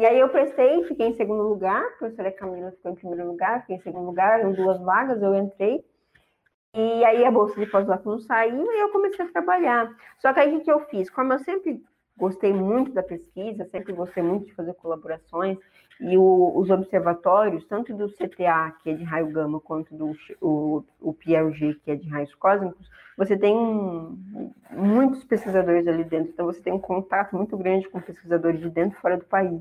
E 0.00 0.06
aí 0.06 0.18
eu 0.18 0.30
prestei, 0.30 0.82
fiquei 0.84 1.08
em 1.08 1.14
segundo 1.14 1.42
lugar, 1.42 1.84
a 1.84 1.90
professora 1.98 2.32
Camila 2.32 2.70
ficou 2.70 2.90
em 2.90 2.94
primeiro 2.94 3.26
lugar, 3.26 3.60
fiquei 3.60 3.76
em 3.76 3.80
segundo 3.80 4.06
lugar, 4.06 4.42
em 4.42 4.54
duas 4.54 4.80
vagas, 4.80 5.20
eu 5.20 5.34
entrei. 5.34 5.84
E 6.74 7.04
aí 7.04 7.22
a 7.22 7.30
bolsa 7.30 7.60
de 7.60 7.66
pós-doc 7.66 8.02
não 8.06 8.18
saiu 8.18 8.64
e 8.72 8.80
eu 8.80 8.88
comecei 8.88 9.26
a 9.26 9.28
trabalhar. 9.28 9.94
Só 10.18 10.32
que 10.32 10.40
aí 10.40 10.56
o 10.56 10.62
que 10.62 10.72
eu 10.72 10.80
fiz? 10.86 11.10
Como 11.10 11.34
eu 11.34 11.38
sempre 11.40 11.82
gostei 12.16 12.50
muito 12.50 12.92
da 12.92 13.02
pesquisa, 13.02 13.66
sempre 13.66 13.92
gostei 13.92 14.22
muito 14.22 14.46
de 14.46 14.54
fazer 14.54 14.72
colaborações, 14.72 15.58
e 16.00 16.16
o, 16.16 16.52
os 16.56 16.70
observatórios, 16.70 17.66
tanto 17.66 17.92
do 17.92 18.08
CTA, 18.08 18.72
que 18.82 18.88
é 18.88 18.94
de 18.94 19.04
raio 19.04 19.30
gama, 19.30 19.60
quanto 19.60 19.94
do 19.94 20.16
o, 20.40 20.82
o 20.98 21.12
PLG, 21.12 21.74
que 21.84 21.90
é 21.90 21.96
de 21.96 22.08
raios 22.08 22.34
cósmicos, 22.36 22.88
você 23.18 23.36
tem 23.36 23.54
muitos 24.70 25.24
pesquisadores 25.24 25.86
ali 25.86 26.04
dentro, 26.04 26.30
então 26.30 26.46
você 26.46 26.62
tem 26.62 26.72
um 26.72 26.78
contato 26.78 27.36
muito 27.36 27.54
grande 27.54 27.86
com 27.90 28.00
pesquisadores 28.00 28.60
de 28.60 28.70
dentro 28.70 28.96
e 28.96 29.00
fora 29.02 29.18
do 29.18 29.26
país. 29.26 29.60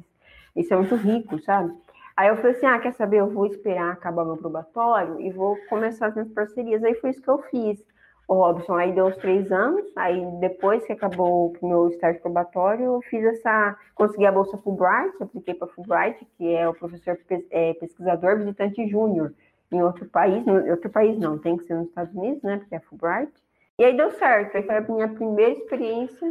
Isso 0.56 0.74
é 0.74 0.78
muito 0.78 0.96
rico, 0.96 1.40
sabe? 1.40 1.74
Aí 2.16 2.28
eu 2.28 2.36
falei 2.36 2.52
assim, 2.52 2.66
ah, 2.66 2.80
quer 2.80 2.94
saber, 2.94 3.18
eu 3.22 3.30
vou 3.30 3.46
esperar 3.46 3.94
acabar 3.94 4.26
meu 4.26 4.36
probatório 4.36 5.22
e 5.22 5.32
vou 5.32 5.58
começar 5.70 6.08
as 6.08 6.16
minhas 6.16 6.32
parcerias. 6.32 6.84
Aí 6.84 6.94
foi 6.96 7.12
isso 7.12 7.22
que 7.22 7.30
eu 7.30 7.42
fiz 7.44 7.82
o 8.28 8.34
Robson. 8.34 8.76
Aí 8.76 8.92
deu 8.92 9.08
os 9.08 9.18
três 9.18 9.52
anos, 9.52 9.86
aí 9.96 10.24
depois 10.40 10.86
que 10.86 10.94
acabou 10.94 11.56
o 11.60 11.68
meu 11.68 11.88
estágio 11.90 12.22
probatório, 12.22 12.86
eu 12.86 13.02
fiz 13.10 13.24
essa, 13.24 13.76
consegui 13.96 14.26
a 14.26 14.32
bolsa 14.32 14.58
Fulbright, 14.58 15.16
apliquei 15.22 15.54
para 15.54 15.68
Fulbright, 15.70 16.26
que 16.38 16.54
é 16.54 16.68
o 16.70 16.74
professor 16.74 17.18
é, 17.50 17.74
pesquisador 17.74 18.38
visitante 18.38 18.88
júnior, 18.88 19.34
em 19.72 19.82
outro 19.82 20.06
país, 20.06 20.46
em 20.46 20.72
outro 20.72 20.90
país 20.90 21.18
não, 21.18 21.38
tem 21.38 21.58
que 21.58 21.66
ser 21.66 21.76
nos 21.76 21.88
Estados 21.88 22.14
Unidos, 22.16 22.42
né, 22.44 22.58
porque 22.58 22.76
é 22.76 22.80
Fulbright. 22.80 23.32
E 23.78 23.86
aí 23.86 23.96
deu 23.96 24.12
certo, 24.12 24.58
aí 24.58 24.64
foi 24.64 24.76
a 24.76 24.82
minha 24.82 25.08
primeira 25.08 25.54
experiência 25.54 26.28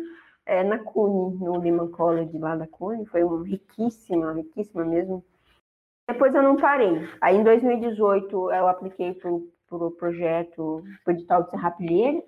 é, 0.49 0.65
na 0.65 0.79
CUNY, 0.79 1.37
no 1.37 1.59
Lehman 1.59 1.91
College 1.91 2.39
lá 2.39 2.57
da 2.57 2.67
CUNY, 2.67 3.05
foi 3.05 3.23
uma 3.23 3.45
riquíssima, 3.47 4.33
riquíssima 4.33 4.83
mesmo. 4.83 5.23
Depois 6.09 6.35
eu 6.35 6.43
não 6.43 6.57
parei. 6.57 7.07
Aí 7.21 7.37
em 7.37 7.45
2018 7.45 8.51
eu 8.51 8.67
apliquei 8.67 9.13
para 9.13 9.31
o 9.31 9.91
projeto, 9.91 10.83
para 11.05 11.13
o 11.13 11.15
edital 11.15 11.43
de 11.43 11.51
Serrapilheira, 11.51 12.25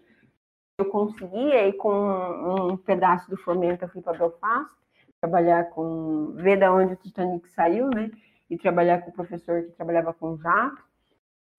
eu 0.79 0.85
consegui, 0.87 1.53
aí 1.53 1.73
com 1.73 1.93
um 1.93 2.77
pedaço 2.77 3.29
do 3.31 3.39
fomento 3.39 3.85
eu 3.85 3.89
fui 3.89 4.03
para 4.03 4.19
Belfast, 4.19 4.71
trabalhar 5.19 5.71
com, 5.71 6.35
ver 6.37 6.59
da 6.59 6.73
onde 6.73 6.93
o 6.93 6.97
Titanic 6.97 7.49
saiu, 7.51 7.89
né? 7.89 8.11
E 8.51 8.59
trabalhar 8.59 9.01
com 9.01 9.11
o 9.11 9.15
professor 9.15 9.63
que 9.63 9.73
trabalhava 9.73 10.13
com 10.13 10.37
jato. 10.37 10.83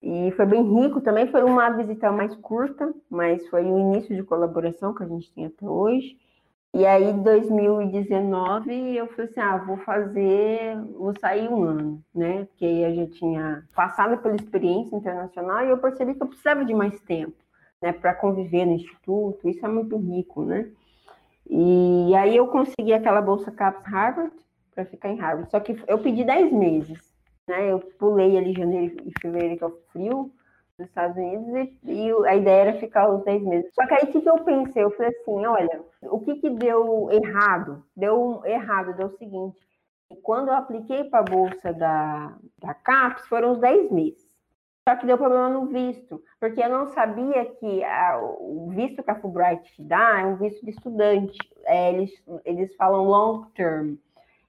E 0.00 0.30
foi 0.32 0.46
bem 0.46 0.62
rico 0.62 1.00
também, 1.00 1.26
foi 1.26 1.42
uma 1.42 1.70
visita 1.70 2.10
mais 2.12 2.34
curta, 2.36 2.92
mas 3.10 3.48
foi 3.48 3.64
o 3.64 3.78
início 3.78 4.14
de 4.14 4.22
colaboração 4.22 4.94
que 4.94 5.02
a 5.02 5.08
gente 5.08 5.32
tem 5.32 5.46
até 5.46 5.66
hoje. 5.66 6.16
E 6.74 6.86
aí, 6.86 7.04
em 7.04 7.22
2019, 7.22 8.96
eu 8.96 9.06
falei 9.08 9.30
assim, 9.30 9.40
ah, 9.40 9.58
vou 9.58 9.76
fazer, 9.76 10.80
vou 10.96 11.12
sair 11.20 11.46
um 11.46 11.62
ano, 11.62 12.02
né? 12.14 12.46
Porque 12.46 12.64
aí 12.64 12.82
eu 12.84 12.94
já 12.94 13.06
tinha 13.12 13.64
passado 13.74 14.16
pela 14.22 14.36
experiência 14.36 14.96
internacional 14.96 15.66
e 15.66 15.68
eu 15.68 15.76
percebi 15.76 16.14
que 16.14 16.22
eu 16.22 16.28
precisava 16.28 16.64
de 16.64 16.72
mais 16.72 16.98
tempo, 17.02 17.36
né? 17.80 17.92
Para 17.92 18.14
conviver 18.14 18.64
no 18.64 18.72
instituto, 18.72 19.50
isso 19.50 19.64
é 19.66 19.68
muito 19.68 19.98
rico, 19.98 20.44
né? 20.44 20.66
E 21.46 22.14
aí 22.14 22.34
eu 22.34 22.46
consegui 22.46 22.94
aquela 22.94 23.20
bolsa 23.20 23.50
CAPS 23.50 23.84
Harvard 23.84 24.32
para 24.74 24.86
ficar 24.86 25.10
em 25.10 25.18
Harvard. 25.18 25.50
Só 25.50 25.60
que 25.60 25.76
eu 25.86 25.98
pedi 25.98 26.24
10 26.24 26.52
meses, 26.54 26.98
né? 27.46 27.70
Eu 27.70 27.80
pulei 27.80 28.38
ali 28.38 28.54
janeiro 28.54 28.96
e 29.04 29.12
fevereiro, 29.20 29.58
que 29.58 29.64
é 29.64 29.66
o 29.66 29.78
frio 29.92 30.32
dos 30.82 30.90
Estados 30.90 31.16
Unidos, 31.16 31.48
e, 31.84 32.08
e, 32.08 32.26
a 32.26 32.36
ideia 32.36 32.70
era 32.70 32.78
ficar 32.78 33.08
os 33.08 33.24
10 33.24 33.42
meses. 33.42 33.74
Só 33.74 33.86
que 33.86 33.94
aí 33.94 34.04
o 34.04 34.12
que, 34.12 34.20
que 34.20 34.28
eu 34.28 34.38
pensei? 34.44 34.84
Eu 34.84 34.90
falei 34.90 35.08
assim, 35.08 35.46
olha, 35.46 35.80
o 36.02 36.20
que, 36.20 36.36
que 36.36 36.50
deu 36.50 37.08
errado? 37.10 37.84
Deu 37.96 38.42
errado, 38.44 38.96
deu 38.96 39.06
o 39.06 39.16
seguinte, 39.16 39.58
quando 40.22 40.48
eu 40.48 40.54
apliquei 40.54 41.04
para 41.04 41.20
a 41.20 41.24
bolsa 41.24 41.72
da, 41.72 42.36
da 42.58 42.74
CAPES, 42.74 43.26
foram 43.26 43.52
os 43.52 43.58
10 43.58 43.90
meses. 43.90 44.32
Só 44.88 44.96
que 44.96 45.06
deu 45.06 45.16
problema 45.16 45.48
no 45.48 45.66
visto, 45.66 46.20
porque 46.40 46.60
eu 46.60 46.68
não 46.68 46.88
sabia 46.88 47.44
que 47.44 47.84
a, 47.84 48.18
o 48.20 48.68
visto 48.70 49.02
que 49.02 49.10
a 49.10 49.14
Fulbright 49.14 49.62
te 49.76 49.82
dá 49.82 50.20
é 50.20 50.26
um 50.26 50.36
visto 50.36 50.64
de 50.64 50.72
estudante. 50.72 51.38
É, 51.64 51.92
eles, 51.92 52.10
eles 52.44 52.74
falam 52.74 53.04
long 53.04 53.44
term. 53.54 53.94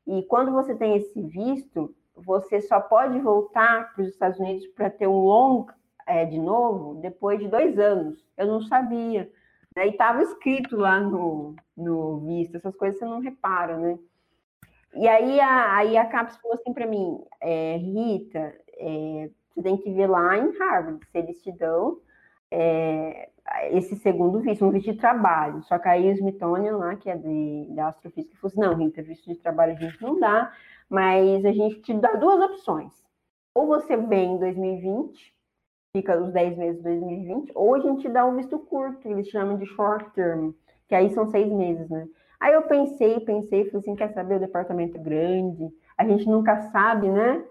E 0.08 0.24
quando 0.24 0.52
você 0.52 0.74
tem 0.74 0.98
esse 0.98 1.22
visto, 1.22 1.96
você 2.16 2.62
só 2.62 2.80
pode 2.80 3.20
voltar 3.20 3.94
para 3.94 4.04
os 4.04 4.10
Estados 4.10 4.40
Unidos 4.40 4.66
para 4.68 4.90
ter 4.90 5.08
um 5.08 5.20
long 5.20 5.68
é, 6.06 6.26
de 6.26 6.40
novo 6.40 6.96
depois 7.02 7.40
de 7.40 7.48
dois 7.48 7.78
anos. 7.78 8.24
Eu 8.38 8.48
não 8.48 8.62
sabia. 8.62 9.30
Né? 9.76 9.88
E 9.88 9.92
estava 9.92 10.22
escrito 10.22 10.78
lá 10.78 11.00
no, 11.00 11.56
no 11.76 12.20
visto, 12.20 12.58
essas 12.58 12.76
coisas 12.76 13.00
você 13.00 13.06
não 13.06 13.20
repara, 13.20 13.78
né? 13.78 13.98
E 14.96 15.08
aí 15.08 15.40
a, 15.40 15.76
aí 15.76 15.98
a 15.98 16.06
CAPES 16.06 16.38
falou 16.38 16.56
assim 16.56 16.72
para 16.72 16.86
mim, 16.86 17.20
é, 17.42 17.78
Rita, 17.78 18.56
é, 18.78 19.30
você 19.50 19.62
tem 19.62 19.78
que 19.78 19.92
ver 19.92 20.08
lá 20.08 20.38
em 20.38 20.56
Harvard 20.58 21.00
se 21.12 21.18
eles 21.18 21.42
te 21.42 21.52
dão 21.52 22.00
é, 22.52 23.30
esse 23.72 23.96
segundo 23.98 24.40
visto, 24.40 24.64
um 24.64 24.70
visto 24.70 24.92
de 24.92 25.00
trabalho. 25.00 25.64
Só 25.64 25.80
que 25.80 25.88
aí 25.88 26.08
o 26.08 26.12
Smithsonian 26.12 26.78
lá, 26.78 26.96
que 26.96 27.10
é 27.10 27.18
de, 27.18 27.68
da 27.72 27.88
astrofísica, 27.88 28.38
falou 28.40 28.52
assim, 28.52 28.62
não, 28.62 28.86
Rita, 28.86 29.02
visto 29.02 29.26
de 29.26 29.36
trabalho 29.36 29.74
a 29.74 29.76
gente 29.76 30.02
não 30.02 30.20
dá, 30.20 30.54
mas 30.88 31.44
a 31.44 31.52
gente 31.52 31.82
te 31.82 31.94
dá 31.96 32.14
duas 32.14 32.40
opções. 32.40 32.94
Ou 33.56 33.68
você 33.68 33.98
vem 33.98 34.36
em 34.36 34.40
2020, 34.40 35.36
fica 35.96 36.20
os 36.20 36.34
10 36.34 36.58
meses 36.58 36.78
de 36.78 36.84
2020, 36.84 37.52
ou 37.56 37.76
a 37.76 37.80
gente 37.80 38.10
dá 38.10 38.26
um 38.26 38.36
visto 38.36 38.58
curto, 38.60 39.08
eles 39.08 39.28
chamam 39.30 39.58
de 39.58 39.66
short 39.68 40.10
term, 40.12 40.52
que 40.88 40.96
aí 40.96 41.14
são 41.14 41.30
seis 41.30 41.52
meses, 41.52 41.88
né? 41.90 42.08
Aí 42.40 42.54
eu 42.54 42.64
pensei, 42.64 43.20
pensei, 43.22 43.66
falei 43.66 43.80
assim, 43.80 43.96
quer 43.96 44.12
saber, 44.14 44.36
o 44.36 44.40
departamento 44.40 44.98
é 44.98 45.02
grande, 45.02 45.70
a 45.98 46.06
gente 46.06 46.28
nunca 46.28 46.70
sabe, 46.72 47.08
né? 47.10 47.44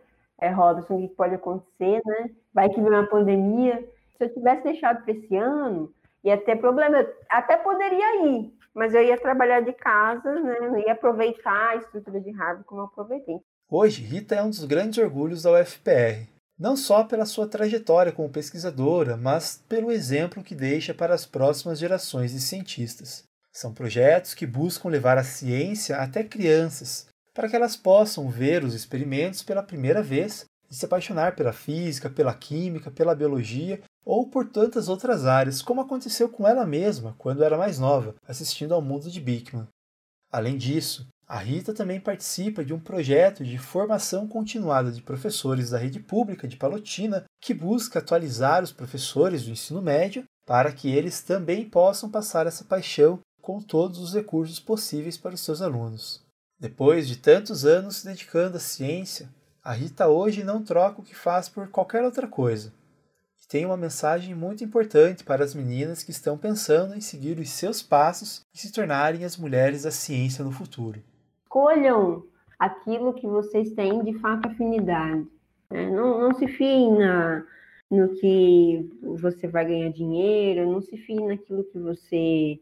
é, 0.43 0.51
Robson, 0.51 0.97
o 0.97 1.09
que 1.09 1.15
pode 1.15 1.37
acontecer, 1.37 2.03
né? 2.05 2.31
Vai 2.53 2.69
que 2.69 2.81
vem 2.81 2.91
uma 2.91 3.07
pandemia. 3.07 3.89
Se 4.19 4.25
eu 4.25 4.35
tivesse 4.35 4.65
deixado 4.65 5.05
para 5.05 5.15
esse 5.15 5.37
ano, 5.37 5.95
ia 6.25 6.37
ter 6.37 6.57
problema. 6.57 7.07
Até 7.31 7.57
poderia 7.57 8.27
ir, 8.27 8.53
mas 8.75 8.93
eu 8.93 9.05
ia 9.05 9.17
trabalhar 9.17 9.61
de 9.61 9.73
casa, 9.73 10.35
né? 10.41 10.59
Não 10.63 10.79
ia 10.79 10.93
aproveitar 10.93 11.71
a 11.71 11.77
estrutura 11.77 12.21
de 12.21 12.33
Harvard 12.33 12.65
como 12.65 12.81
eu 12.81 12.87
aproveitei. 12.87 13.37
Hoje, 13.71 14.03
Rita 14.03 14.35
é 14.35 14.43
um 14.43 14.51
dos 14.51 14.65
grandes 14.65 14.99
orgulhos 14.99 15.45
da 15.45 15.53
UFPR. 15.53 16.29
Não 16.63 16.77
só 16.77 17.03
pela 17.03 17.27
sua 17.27 17.49
trajetória 17.49 18.13
como 18.13 18.31
pesquisadora, 18.31 19.17
mas 19.17 19.61
pelo 19.69 19.91
exemplo 19.91 20.45
que 20.45 20.55
deixa 20.55 20.95
para 20.95 21.13
as 21.13 21.27
próximas 21.27 21.77
gerações 21.77 22.31
de 22.31 22.41
cientistas. 22.41 23.25
São 23.53 23.75
projetos 23.75 24.33
que 24.33 24.47
buscam 24.47 24.89
levar 24.89 25.19
a 25.19 25.25
ciência 25.25 25.97
até 25.97 26.23
crianças, 26.23 27.09
para 27.35 27.49
que 27.49 27.57
elas 27.57 27.75
possam 27.75 28.31
ver 28.31 28.63
os 28.63 28.75
experimentos 28.75 29.43
pela 29.43 29.61
primeira 29.61 30.05
vez 30.05 30.45
e 30.71 30.75
se 30.77 30.85
apaixonar 30.85 31.35
pela 31.35 31.53
física, 31.53 32.09
pela 32.09 32.33
química, 32.33 32.93
pela 32.93 33.17
biologia 33.17 33.81
ou 34.05 34.29
por 34.29 34.49
tantas 34.49 34.89
outras 34.89 35.27
áreas, 35.27 35.63
como 35.63 35.81
aconteceu 35.81 36.29
com 36.29 36.47
ela 36.47 36.65
mesma 36.65 37.17
quando 37.19 37.43
era 37.43 37.59
mais 37.59 37.81
nova, 37.81 38.15
assistindo 38.25 38.73
ao 38.73 38.81
mundo 38.81 39.11
de 39.11 39.21
Bickman. 39.21 39.67
Além 40.33 40.57
disso, 40.57 41.07
a 41.29 41.39
Rita 41.39 41.75
também 41.75 42.01
participa 42.01 42.65
de 42.65 42.73
um 42.73 42.81
projeto 42.81 43.45
de 43.45 43.59
formação 43.59 44.27
continuada 44.27 44.91
de 44.91 45.03
professores 45.03 45.71
da 45.71 45.79
rede 45.79 46.01
pública 46.01 46.49
de 46.49 46.57
Palotina, 46.57 47.25
que 47.41 47.53
busca 47.53 47.99
atualizar 47.99 48.63
os 48.63 48.73
professores 48.73 49.45
do 49.45 49.51
ensino 49.51 49.83
médio 49.83 50.25
para 50.47 50.73
que 50.73 50.91
eles 50.91 51.23
também 51.23 51.69
possam 51.69 52.11
passar 52.11 52.47
essa 52.47 52.65
paixão 52.65 53.21
com 53.43 53.61
todos 53.61 53.99
os 53.99 54.15
recursos 54.15 54.59
possíveis 54.59 55.19
para 55.19 55.35
os 55.35 55.41
seus 55.41 55.61
alunos. 55.61 56.23
Depois 56.59 57.09
de 57.09 57.17
tantos 57.17 57.65
anos 57.67 57.97
se 57.97 58.07
dedicando 58.07 58.57
à 58.57 58.61
ciência, 58.61 59.29
a 59.63 59.73
Rita 59.73 60.09
hoje 60.09 60.43
não 60.43 60.63
troca 60.63 61.01
o 61.01 61.05
que 61.05 61.15
faz 61.15 61.49
por 61.49 61.69
qualquer 61.69 62.05
outra 62.05 62.27
coisa. 62.27 62.73
Tem 63.53 63.67
uma 63.67 63.77
mensagem 63.77 64.35
muito 64.35 64.65
importante 64.65 65.23
para 65.23 65.45
as 65.45 65.55
meninas 65.55 66.03
que 66.03 66.11
estão 66.11 66.39
pensando 66.39 66.95
em 66.95 67.03
seguir 67.03 67.39
os 67.39 67.51
seus 67.51 67.83
passos 67.83 68.47
e 68.55 68.57
se 68.57 68.73
tornarem 68.73 69.27
as 69.27 69.37
mulheres 69.37 69.83
da 69.83 69.91
ciência 69.91 70.43
no 70.43 70.51
futuro. 70.51 71.03
Escolham 71.43 72.25
aquilo 72.59 73.13
que 73.13 73.27
vocês 73.27 73.73
têm 73.73 74.03
de 74.05 74.19
fato 74.21 74.49
afinidade. 74.49 75.27
Né? 75.71 75.91
Não, 75.91 76.19
não 76.19 76.33
se 76.33 76.49
fiem 76.49 76.97
na, 76.97 77.45
no 77.91 78.15
que 78.15 78.89
você 79.03 79.47
vai 79.47 79.67
ganhar 79.67 79.91
dinheiro, 79.91 80.73
não 80.73 80.81
se 80.81 80.97
fiem 80.97 81.27
naquilo 81.27 81.63
que 81.65 81.79
você 81.79 82.59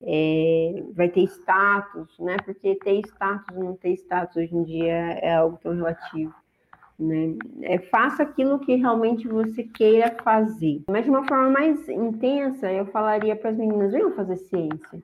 é, 0.00 0.84
vai 0.92 1.08
ter 1.08 1.24
status, 1.24 2.16
né? 2.20 2.36
Porque 2.44 2.76
ter 2.76 3.00
status 3.00 3.56
não 3.56 3.74
ter 3.74 3.94
status 3.94 4.36
hoje 4.36 4.54
em 4.54 4.62
dia 4.62 5.18
é 5.20 5.34
algo 5.34 5.58
tão 5.60 5.74
relativo. 5.74 6.32
Né? 6.98 7.36
É, 7.62 7.78
faça 7.78 8.24
aquilo 8.24 8.58
que 8.58 8.74
realmente 8.74 9.28
você 9.28 9.62
queira 9.62 10.16
fazer. 10.22 10.82
Mas 10.90 11.04
de 11.04 11.10
uma 11.10 11.26
forma 11.26 11.50
mais 11.50 11.88
intensa, 11.88 12.72
eu 12.72 12.86
falaria 12.86 13.36
para 13.36 13.50
as 13.50 13.56
meninas: 13.56 13.92
venham 13.92 14.12
fazer 14.14 14.36
ciência. 14.36 15.02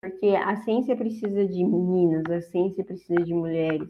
Porque 0.00 0.28
a 0.28 0.56
ciência 0.56 0.96
precisa 0.96 1.46
de 1.46 1.64
meninas, 1.64 2.24
a 2.30 2.40
ciência 2.40 2.84
precisa 2.84 3.22
de 3.22 3.34
mulheres, 3.34 3.88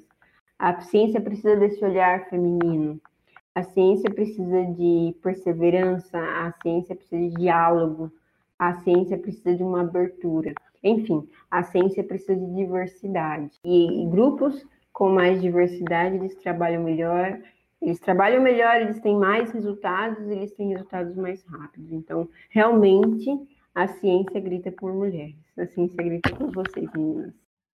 a 0.59 0.81
ciência 0.81 1.21
precisa 1.21 1.57
desse 1.57 1.85
olhar 1.85 2.29
feminino, 2.29 3.01
a 3.55 3.63
ciência 3.63 4.11
precisa 4.11 4.65
de 4.65 5.15
perseverança, 5.23 6.19
a 6.19 6.53
ciência 6.63 6.97
precisa 6.97 7.29
de 7.29 7.37
diálogo, 7.37 8.13
a 8.59 8.75
ciência 8.81 9.17
precisa 9.17 9.55
de 9.55 9.63
uma 9.63 9.83
abertura. 9.83 10.53
Enfim, 10.83 11.29
a 11.51 11.63
ciência 11.63 12.03
precisa 12.03 12.35
de 12.35 12.55
diversidade. 12.55 13.53
E, 13.65 14.07
grupos 14.07 14.67
com 15.01 15.09
mais 15.09 15.41
diversidade, 15.41 16.17
eles 16.17 16.35
trabalham 16.35 16.83
melhor, 16.83 17.41
eles 17.81 17.99
trabalham 17.99 18.43
melhor, 18.43 18.83
eles 18.83 19.01
têm 19.01 19.17
mais 19.17 19.51
resultados, 19.51 20.29
eles 20.29 20.53
têm 20.53 20.69
resultados 20.75 21.17
mais 21.17 21.43
rápidos. 21.45 21.91
Então, 21.91 22.29
realmente, 22.51 23.31
a 23.75 23.89
ciência 23.89 24.39
grita 24.39 24.71
por 24.71 24.93
mulheres. 24.93 25.37
A 25.57 25.65
ciência 25.65 25.97
grita 25.97 26.37
por 26.37 26.53
vocês, 26.53 26.87
meninas. 26.95 27.33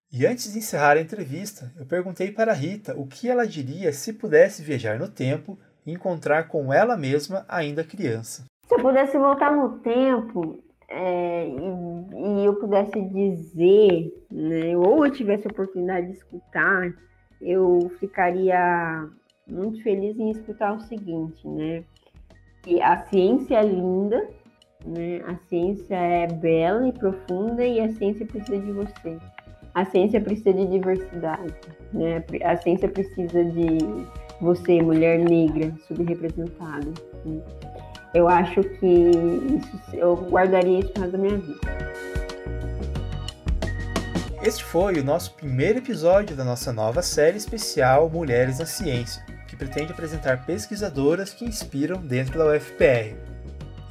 E 0.09 0.25
antes 0.25 0.53
de 0.53 0.59
encerrar 0.59 0.95
a 0.95 1.01
entrevista, 1.01 1.69
eu 1.77 1.85
perguntei 1.85 2.31
para 2.31 2.53
a 2.53 2.55
Rita 2.55 2.97
o 2.97 3.05
que 3.05 3.29
ela 3.29 3.45
diria 3.45 3.91
se 3.91 4.13
pudesse 4.13 4.63
viajar 4.63 4.97
no 4.97 5.09
tempo 5.09 5.59
e 5.85 5.91
encontrar 5.91 6.47
com 6.47 6.71
ela 6.71 6.95
mesma 6.95 7.45
ainda 7.49 7.83
criança. 7.83 8.45
Se 8.65 8.73
eu 8.73 8.79
pudesse 8.79 9.17
voltar 9.17 9.51
no 9.51 9.79
tempo, 9.79 10.63
é, 10.87 11.45
e, 11.45 12.41
e, 12.41 12.45
eu 12.45 12.55
pudesse 12.55 13.01
dizer, 13.01 14.13
né, 14.31 14.77
ou 14.77 15.05
eu 15.05 15.11
tivesse 15.11 15.45
a 15.45 15.51
oportunidade 15.51 16.07
de 16.07 16.13
escutar, 16.13 16.93
eu 17.41 17.91
ficaria 17.99 19.07
muito 19.47 19.81
feliz 19.83 20.17
em 20.19 20.31
escutar 20.31 20.73
o 20.73 20.81
seguinte, 20.81 21.47
né? 21.47 21.83
Que 22.63 22.81
a 22.81 22.97
ciência 23.05 23.55
é 23.55 23.63
linda, 23.63 24.27
né? 24.85 25.21
A 25.27 25.35
ciência 25.47 25.95
é 25.95 26.27
bela 26.27 26.87
e 26.87 26.91
profunda 26.91 27.65
e 27.65 27.79
a 27.79 27.89
ciência 27.89 28.25
precisa 28.25 28.59
de 28.59 28.71
você. 28.71 29.17
a 29.73 29.85
ciência 29.85 30.19
precisa 30.19 30.53
de 30.53 30.65
diversidade, 30.65 31.53
né? 31.93 32.23
A 32.43 32.57
ciência 32.57 32.89
precisa 32.89 33.43
de 33.43 33.77
você, 34.41 34.81
mulher 34.81 35.19
negra, 35.19 35.71
subrepresentada. 35.87 36.91
Né? 37.25 37.41
Eu 38.13 38.27
acho 38.27 38.63
que 38.63 38.85
isso, 38.85 39.95
eu 39.95 40.15
guardaria 40.15 40.79
isso 40.79 40.91
para 40.93 41.07
da 41.07 41.17
minha 41.17 41.37
vida. 41.37 41.86
Este 44.47 44.63
foi 44.63 44.97
o 44.97 45.03
nosso 45.03 45.33
primeiro 45.33 45.79
episódio 45.79 46.33
da 46.33 46.45
nossa 46.45 46.71
nova 46.71 47.01
série 47.01 47.35
especial 47.35 48.09
Mulheres 48.09 48.59
na 48.59 48.65
Ciência, 48.65 49.21
que 49.45 49.57
pretende 49.57 49.91
apresentar 49.91 50.45
pesquisadoras 50.45 51.33
que 51.33 51.43
inspiram 51.43 51.99
dentro 51.99 52.39
da 52.39 52.53
UFPR. 52.53 53.13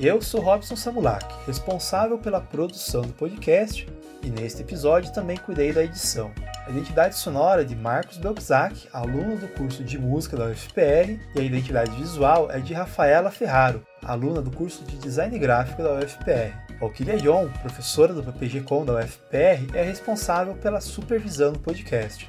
Eu 0.01 0.23
sou 0.23 0.41
Robson 0.41 0.75
Samulak, 0.75 1.27
responsável 1.47 2.17
pela 2.17 2.41
produção 2.41 3.03
do 3.03 3.13
podcast, 3.13 3.87
e 4.23 4.31
neste 4.31 4.63
episódio 4.63 5.13
também 5.13 5.37
cuidei 5.37 5.75
da 5.75 5.85
edição. 5.85 6.33
A 6.67 6.71
identidade 6.71 7.17
sonora 7.17 7.63
de 7.63 7.77
Marcos 7.77 8.17
Belczak, 8.17 8.89
aluno 8.95 9.37
do 9.37 9.49
curso 9.49 9.85
de 9.85 9.99
música 9.99 10.39
da 10.39 10.47
UFPR, 10.47 11.21
e 11.35 11.39
a 11.39 11.43
identidade 11.43 11.91
visual 11.91 12.51
é 12.51 12.61
de 12.61 12.73
Rafaela 12.73 13.31
Ferraro, 13.31 13.85
aluna 14.03 14.41
do 14.41 14.51
curso 14.51 14.83
de 14.85 14.97
design 14.97 15.39
gráfico 15.39 15.83
da 15.83 15.93
UFPR. 15.97 16.66
Valkyria 16.81 17.17
John, 17.17 17.49
professora 17.63 18.13
do 18.13 18.23
PPG-Com 18.23 18.85
da 18.85 18.95
UFPR, 18.95 19.75
é 19.75 19.83
responsável 19.83 20.55
pela 20.55 20.81
supervisão 20.81 21.53
do 21.53 21.59
podcast. 21.59 22.29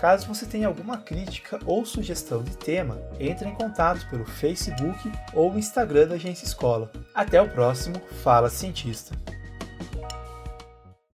Caso 0.00 0.28
você 0.28 0.46
tenha 0.46 0.68
alguma 0.68 0.98
crítica 0.98 1.58
ou 1.66 1.84
sugestão 1.84 2.42
de 2.42 2.56
tema, 2.56 2.98
entre 3.18 3.48
em 3.48 3.54
contato 3.54 4.08
pelo 4.08 4.24
Facebook 4.24 5.10
ou 5.34 5.58
Instagram 5.58 6.06
da 6.06 6.14
Agência 6.14 6.44
Escola. 6.44 6.90
Até 7.12 7.42
o 7.42 7.48
próximo 7.48 8.00
Fala 8.22 8.48
Cientista! 8.48 9.14